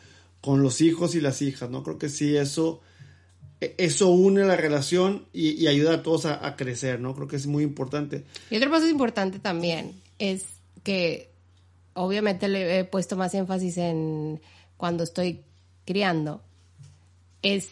[0.41, 1.83] con los hijos y las hijas, ¿no?
[1.83, 2.81] Creo que sí, eso,
[3.59, 7.13] eso une la relación y, ayuda a todos a, a crecer, ¿no?
[7.13, 8.23] Creo que es muy importante.
[8.49, 10.45] Y otro paso importante también es
[10.83, 11.29] que
[11.93, 14.41] obviamente le he puesto más énfasis en
[14.77, 15.41] cuando estoy
[15.85, 16.41] criando,
[17.41, 17.67] es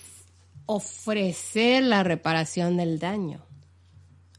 [0.65, 3.45] ofrecer la reparación del daño.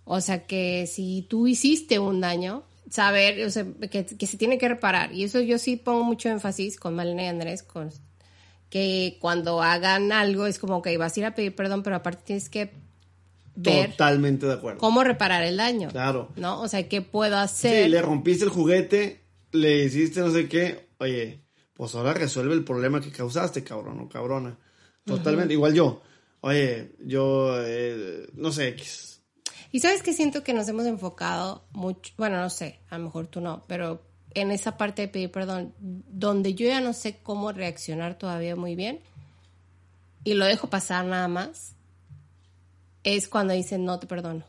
[0.05, 4.59] O sea que si tú hiciste un daño, saber o sea, que, que se tiene
[4.59, 5.13] que reparar.
[5.13, 7.91] Y eso yo sí pongo mucho énfasis con Malena y Andrés, con,
[8.71, 12.23] que cuando hagan algo es como que vas a ir a pedir perdón, pero aparte
[12.25, 12.71] tienes que
[13.55, 14.79] ver Totalmente de acuerdo.
[14.79, 15.89] cómo reparar el daño.
[15.91, 16.29] Claro.
[16.37, 16.61] ¿No?
[16.61, 17.91] O sea, ¿qué puedo Sí, hacer?
[17.91, 21.43] le rompiste el juguete, le hiciste no sé qué, oye,
[21.75, 24.59] pues ahora resuelve el problema que causaste, cabrón o cabrona.
[25.05, 25.55] Totalmente.
[25.55, 26.03] Igual yo.
[26.41, 29.23] Oye, yo, eh, no sé, X.
[29.73, 33.27] Y sabes que siento que nos hemos enfocado mucho, bueno, no sé, a lo mejor
[33.27, 34.03] tú no, pero
[34.35, 38.75] en esa parte de pedir perdón, donde yo ya no sé cómo reaccionar todavía muy
[38.75, 39.01] bien
[40.25, 41.75] y lo dejo pasar nada más,
[43.05, 44.45] es cuando dicen no te perdono.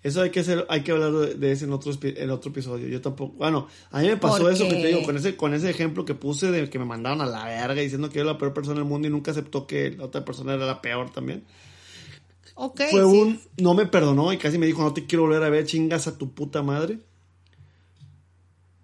[0.00, 2.86] Eso hay que hacer, hay que hablar de, eso en otro, en otro episodio.
[2.86, 5.70] Yo tampoco, bueno, a mí me pasó eso que te digo, con ese, con ese
[5.70, 8.38] ejemplo que puse de que me mandaron a la verga diciendo que yo era la
[8.38, 11.44] peor persona del mundo y nunca aceptó que la otra persona era la peor también.
[12.54, 12.98] Fue sí.
[12.98, 16.06] un, no me perdonó y casi me dijo, no te quiero volver a ver, chingas
[16.06, 17.00] a tu puta madre.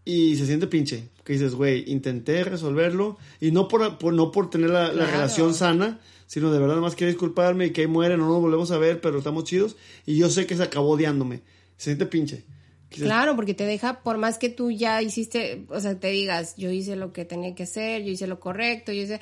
[0.05, 4.51] Y se siente pinche, que dices, güey, intenté resolverlo y no por, por- no por
[4.51, 8.29] tener la, relación sana, sino de verdad más quiero disculparme y que ahí muere, no
[8.29, 9.77] nos volvemos a ver, pero estamos chidos.
[10.05, 11.43] Y yo sé que se acabó odiándome.
[11.79, 12.45] Se siente pinche.
[12.91, 16.71] Claro, porque te deja, por más que tú ya hiciste, o sea, te digas, yo
[16.71, 19.21] hice lo que tenía que hacer, yo hice lo correcto, yo hice,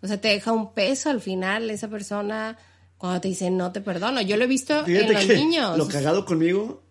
[0.00, 2.56] o sea, te deja un peso al final esa persona
[2.98, 4.22] cuando te dice no te perdono.
[4.22, 5.78] Yo lo he visto en los niños.
[5.78, 6.82] lo cagado conmigo,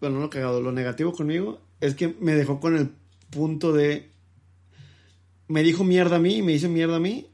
[0.00, 2.90] bueno, no lo cagado, lo negativo conmigo es que me dejó con el
[3.30, 4.10] punto de.
[5.48, 7.26] Me dijo mierda a mí, me hizo mierda a mí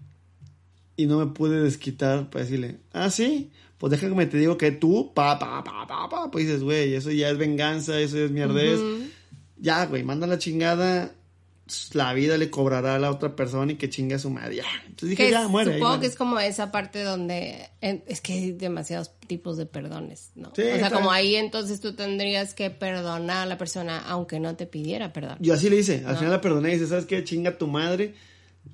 [0.97, 5.13] y no me pude desquitar para decirle, ah, sí, pues déjame te digo que tú,
[5.15, 8.81] pa, pa, pa, pa, pa, pues dices, güey, eso ya es venganza, eso es mierdez.
[9.57, 11.15] Ya, güey, manda la chingada,
[11.93, 14.65] la vida le cobrará a la otra persona y que chingue a su madre, ya.
[14.87, 15.75] Entonces dije, Que ya, muere.
[15.75, 20.53] Supongo que es como esa parte donde es que hay demasiados tipos de perdones, ¿no?
[20.55, 20.97] Sí, o sea, claro.
[20.97, 25.37] como ahí entonces tú tendrías que perdonar a la persona aunque no te pidiera perdón.
[25.41, 26.05] Yo así le hice.
[26.07, 27.23] Al final la perdoné y dice, ¿sabes qué?
[27.25, 28.15] Chinga tu madre.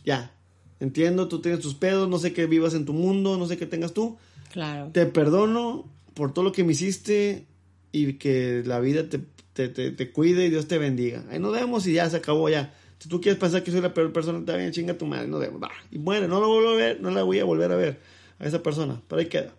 [0.05, 0.33] Ya.
[0.81, 3.67] Entiendo, tú tienes tus pedos, no sé qué vivas en tu mundo, no sé qué
[3.67, 4.17] tengas tú.
[4.53, 4.91] Claro.
[4.93, 7.47] Te perdono por todo lo que me hiciste
[7.93, 9.21] y que la vida te,
[9.53, 11.25] te, te, te cuide y Dios te bendiga.
[11.31, 12.75] Ahí nos vemos y ya se acabó ya.
[12.99, 15.41] Si tú quieres pensar que soy la peor persona, está bien, chinga tu madre, nos
[15.41, 15.61] vemos.
[15.91, 18.01] Y muere, no la vuelvo a ver, no la voy a volver a ver
[18.39, 19.01] a esa persona.
[19.07, 19.53] Pero ahí queda.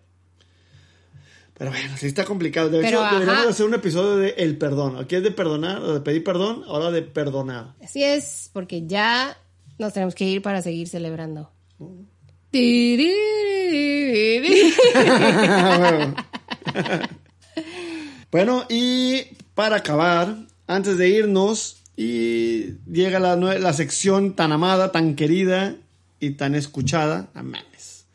[1.56, 2.70] Pero bueno, sí está complicado.
[2.70, 4.96] De hecho, deberíamos hacer un episodio de el perdón.
[4.96, 7.74] Aquí es de perdonar o de pedir perdón, ahora de perdonar.
[7.82, 9.36] Así es, porque ya
[9.78, 11.50] nos tenemos que ir para seguir celebrando.
[18.30, 19.22] Bueno, y
[19.54, 20.36] para acabar,
[20.68, 25.74] antes de irnos, y llega la, la sección tan amada, tan querida
[26.18, 28.06] y tan escuchada, a mames,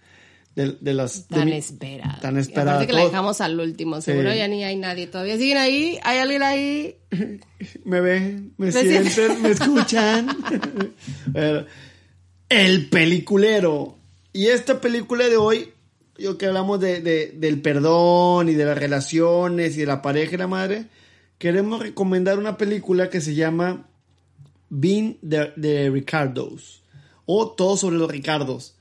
[0.56, 1.28] de, de las...
[1.28, 2.20] Tan esperada.
[2.20, 2.72] Tan esperada.
[2.78, 4.02] aparte que la dejamos al último.
[4.02, 4.38] Seguro Sí.
[4.40, 5.06] ya ni hay nadie.
[5.06, 6.00] Todavía siguen ahí.
[6.04, 6.96] Hay alguien ahí.
[7.86, 9.42] Me ven, me, Me sienten, sienten.
[9.44, 10.28] me escuchan.
[11.32, 11.66] Bueno,
[12.50, 13.98] el peliculero.
[14.34, 15.70] Y esta película de hoy,
[16.18, 20.36] yo que hablamos de, de- del perdón y de las relaciones y de la pareja
[20.36, 20.86] y la madre,
[21.38, 23.88] queremos recomendar una película que se llama
[24.70, 26.84] Bean de, de Ricardos
[27.26, 28.76] o Todo sobre los Ricardos.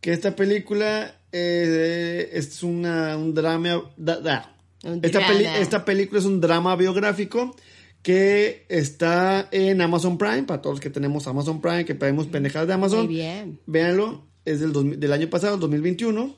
[0.00, 3.82] Que esta película eh, es una, un drama.
[3.96, 4.54] da- da.
[4.84, 5.58] Un Esta, peli- drama.
[5.58, 7.54] esta película es un drama biográfico
[8.02, 12.68] que está en Amazon Prime, para todos los que tenemos Amazon Prime, que pedimos pendejadas
[12.68, 13.06] de Amazon.
[13.06, 13.58] Muy bien.
[13.66, 16.34] Véanlo, es del, dos- del año pasado, 2021.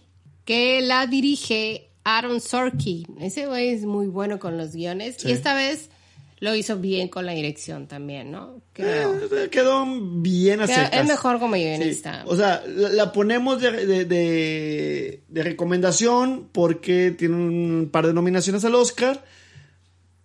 [0.46, 3.06] Que la dirige Aaron Sorkin.
[3.20, 5.16] Ese güey es muy bueno con los guiones.
[5.18, 5.28] Sí.
[5.28, 5.90] Y esta vez
[6.40, 8.62] lo hizo bien con la dirección también, ¿no?
[8.72, 9.14] Creo.
[9.14, 9.84] Eh, quedó
[10.22, 10.90] bien a secas.
[11.02, 12.22] es mejor como Sí, guionista.
[12.26, 18.14] O sea, la, la ponemos de, de- de- de recomendación porque tiene un par de
[18.14, 19.22] nominaciones al Oscar.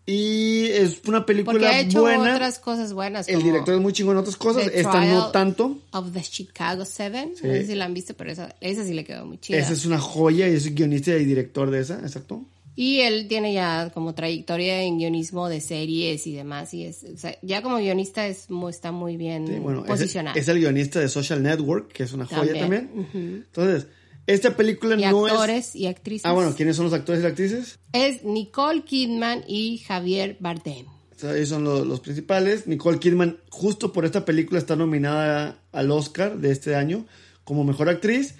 [0.08, 2.36] Y es una película Porque ha hecho buena.
[2.36, 3.28] otras cosas buenas.
[3.28, 4.66] El director es muy chingón en otras cosas.
[4.66, 5.80] The Esta no tanto.
[5.91, 7.32] Of the Chicago Seven.
[7.36, 7.47] Sí.
[7.47, 9.58] No sé si la han visto, pero esa, esa sí le quedó muy chida.
[9.58, 12.43] Esa es una joya y es guionista y director de esa, exacto.
[12.78, 16.74] Y él tiene ya como trayectoria en guionismo de series y demás.
[16.74, 19.88] Y es, o sea, ya como guionista es muy, está muy bien Sí, bueno, es,
[19.88, 20.38] posicionado.
[20.38, 23.45] es el guionista de Social Network, que es una joya También, también.
[23.47, 23.88] Entonces,
[24.28, 25.76] esta película y no actores es.
[25.76, 26.26] y actrices.
[26.26, 27.80] Ah, bueno, ¿quiénes son los actores y las actrices?
[27.94, 30.86] Es Nicole Kidman y Javier Bardem.
[31.22, 32.68] Ellos son los, los principales.
[32.68, 37.06] Nicole Kidman, justo por esta película, está nominada al Oscar de este año
[37.46, 38.36] como mejor actriz.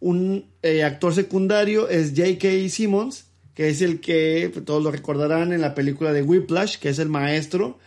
[0.00, 2.68] Un eh, actor secundario es J.K.
[2.68, 6.88] Simmons, que es el que pues, todos lo recordarán en la película de Whiplash, que
[6.88, 7.78] es el maestro.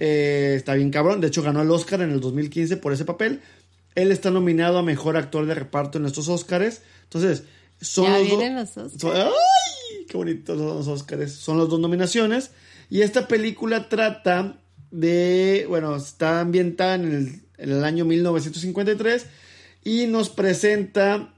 [0.00, 1.20] Eh, está bien cabrón.
[1.20, 3.40] De hecho, ganó el Oscar en el 2015 por ese papel.
[3.96, 6.82] Él está nominado a mejor actor de reparto en estos Oscars.
[7.02, 7.42] Entonces,
[7.80, 10.04] son Ya los dos- vienen los son- ¡Ay!
[10.08, 11.32] ¡Qué bonitos son los Oscars!
[11.32, 12.50] Son las dos nominaciones.
[12.88, 14.58] Y esta película trata
[14.92, 15.66] de.
[15.68, 19.26] Bueno, está ambientada en el, en el año 1953
[19.82, 21.34] y nos presenta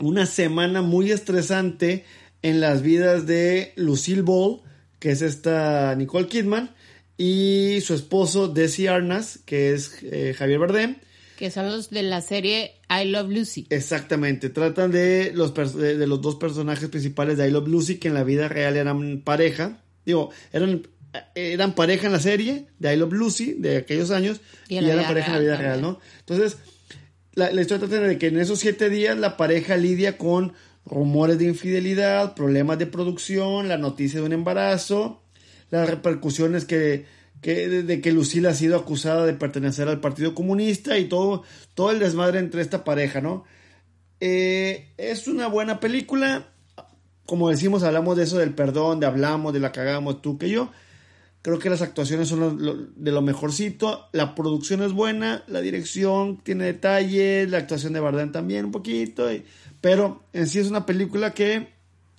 [0.00, 2.04] una semana muy estresante
[2.42, 4.60] en las vidas de Lucille Ball,
[4.98, 6.74] que es esta Nicole Kidman,
[7.16, 10.96] y su esposo Desi Arnaz, que es eh, Javier Bardem.
[11.38, 13.66] Que son los de la serie I Love Lucy.
[13.70, 18.14] Exactamente, tratan de los, de, los dos personajes principales de I Love Lucy que en
[18.14, 19.82] la vida real eran pareja.
[20.06, 20.86] Digo, eran,
[21.34, 25.06] eran pareja en la serie de I Love Lucy de aquellos años y, y eran
[25.06, 25.98] pareja en la vida real, ¿no?
[26.20, 26.58] Entonces,
[27.34, 30.52] la, la historia trata de que en esos siete días la pareja lidia con
[30.86, 35.22] rumores de infidelidad, problemas de producción, la noticia de un embarazo,
[35.70, 37.06] las repercusiones que,
[37.44, 41.42] que de, que Lucila ha sido acusada de pertenecer al Partido Comunista y todo,
[41.74, 43.44] todo el desmadre entre esta pareja, ¿no?
[44.18, 46.54] Eh, es una buena película.
[47.26, 50.70] Como decimos, hablamos de eso del perdón, de hablamos, de la cagamos tú que yo.
[51.42, 54.08] Creo que las actuaciones son de lo mejorcito.
[54.12, 59.30] La producción es buena, la dirección tiene detalles, la actuación de Bardem también un poquito.
[59.30, 59.44] Y,
[59.82, 61.73] pero en sí es una película que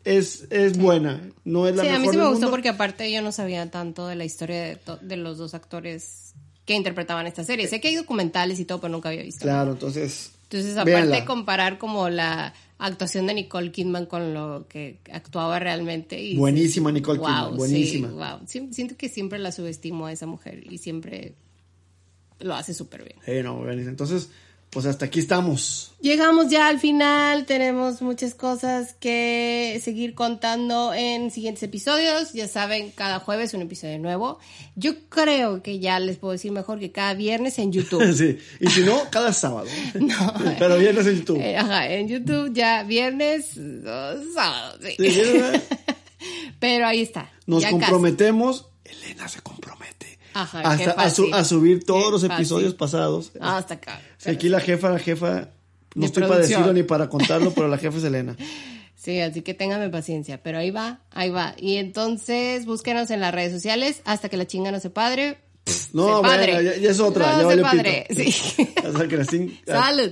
[0.06, 2.51] es, es buena, no es la sí, mejor a mí sí me gustó mundo.
[2.51, 6.34] porque aparte yo no sabía tanto de la historia de, de los dos actores
[6.66, 7.68] que interpretaban esta serie.
[7.68, 9.41] Sé que hay documentales y todo, pero nunca había visto.
[9.43, 10.32] Claro, entonces.
[10.43, 11.26] Entonces, aparte véanla.
[11.26, 16.22] comparar como la actuación de Nicole Kidman con lo que actuaba realmente.
[16.22, 18.08] Y Buenísima Nicole wow, Kidman, buenísima.
[18.08, 18.39] Sí, wow.
[18.47, 21.34] Sí, siento que siempre la subestimo a esa mujer y siempre
[22.39, 23.18] lo hace súper bien.
[23.26, 23.70] Eh, no.
[23.70, 24.30] Entonces,
[24.76, 25.94] pues hasta aquí estamos.
[26.02, 32.34] Llegamos ya al final, tenemos muchas cosas que seguir contando en siguientes episodios.
[32.34, 34.38] Ya saben, cada jueves un episodio nuevo.
[34.76, 38.14] Yo creo que ya les puedo decir mejor que cada viernes en YouTube.
[38.14, 38.38] sí.
[38.60, 39.68] Y si no, cada sábado.
[40.00, 40.34] No.
[40.60, 41.40] Pero viernes en YouTube.
[41.42, 43.52] Eh, Ajá, en YouTube ya viernes,
[44.36, 44.96] sábado, sí.
[45.00, 45.22] Sí.
[46.60, 47.32] Pero ahí está.
[47.48, 47.80] Nos ya casi.
[47.80, 48.68] comprometemos.
[48.84, 50.20] Elena se compromete.
[50.34, 52.36] Ajá, hasta qué a, su- a subir todos Qué los fácil.
[52.36, 53.32] episodios pasados.
[53.40, 54.02] Ah, hasta acá.
[54.26, 55.50] Sí, aquí la jefa, la jefa,
[55.96, 56.62] no De estoy para producción.
[56.62, 58.36] decirlo ni para contarlo, pero la jefa es Elena.
[58.96, 61.54] Sí, así que ténganme paciencia, pero ahí va, ahí va.
[61.58, 65.38] Y entonces búsquenos en las redes sociales hasta que la chinga no se padre.
[65.94, 66.54] No, padre.
[66.54, 67.32] bueno, ya, ya es otra.
[67.34, 68.22] No, ya valió padre, pito.
[68.24, 68.68] sí.
[68.86, 70.12] Hasta que la cin- Salud.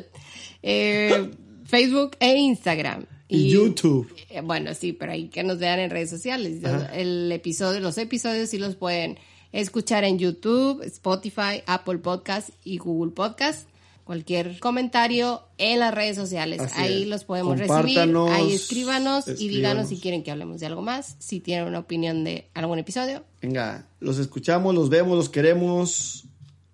[0.62, 1.32] Eh,
[1.66, 3.06] Facebook e Instagram.
[3.28, 4.14] Y YouTube.
[4.30, 6.62] eh, bueno, sí, pero hay que nos vean en redes sociales.
[6.94, 9.18] El episodio, los episodios sí los pueden
[9.52, 13.68] escuchar en YouTube, Spotify, Apple Podcast y Google Podcast.
[14.04, 16.60] Cualquier comentario en las redes sociales.
[16.60, 17.08] Así ahí es.
[17.08, 18.00] los podemos recibir.
[18.00, 19.38] Ahí escríbanos y escríbanos.
[19.38, 21.16] díganos si quieren que hablemos de algo más.
[21.20, 23.24] Si tienen una opinión de algún episodio.
[23.42, 26.26] Venga, los escuchamos, los vemos, los queremos.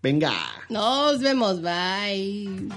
[0.01, 0.33] Venga.
[0.69, 1.61] Nos vemos.
[1.61, 2.69] Bye.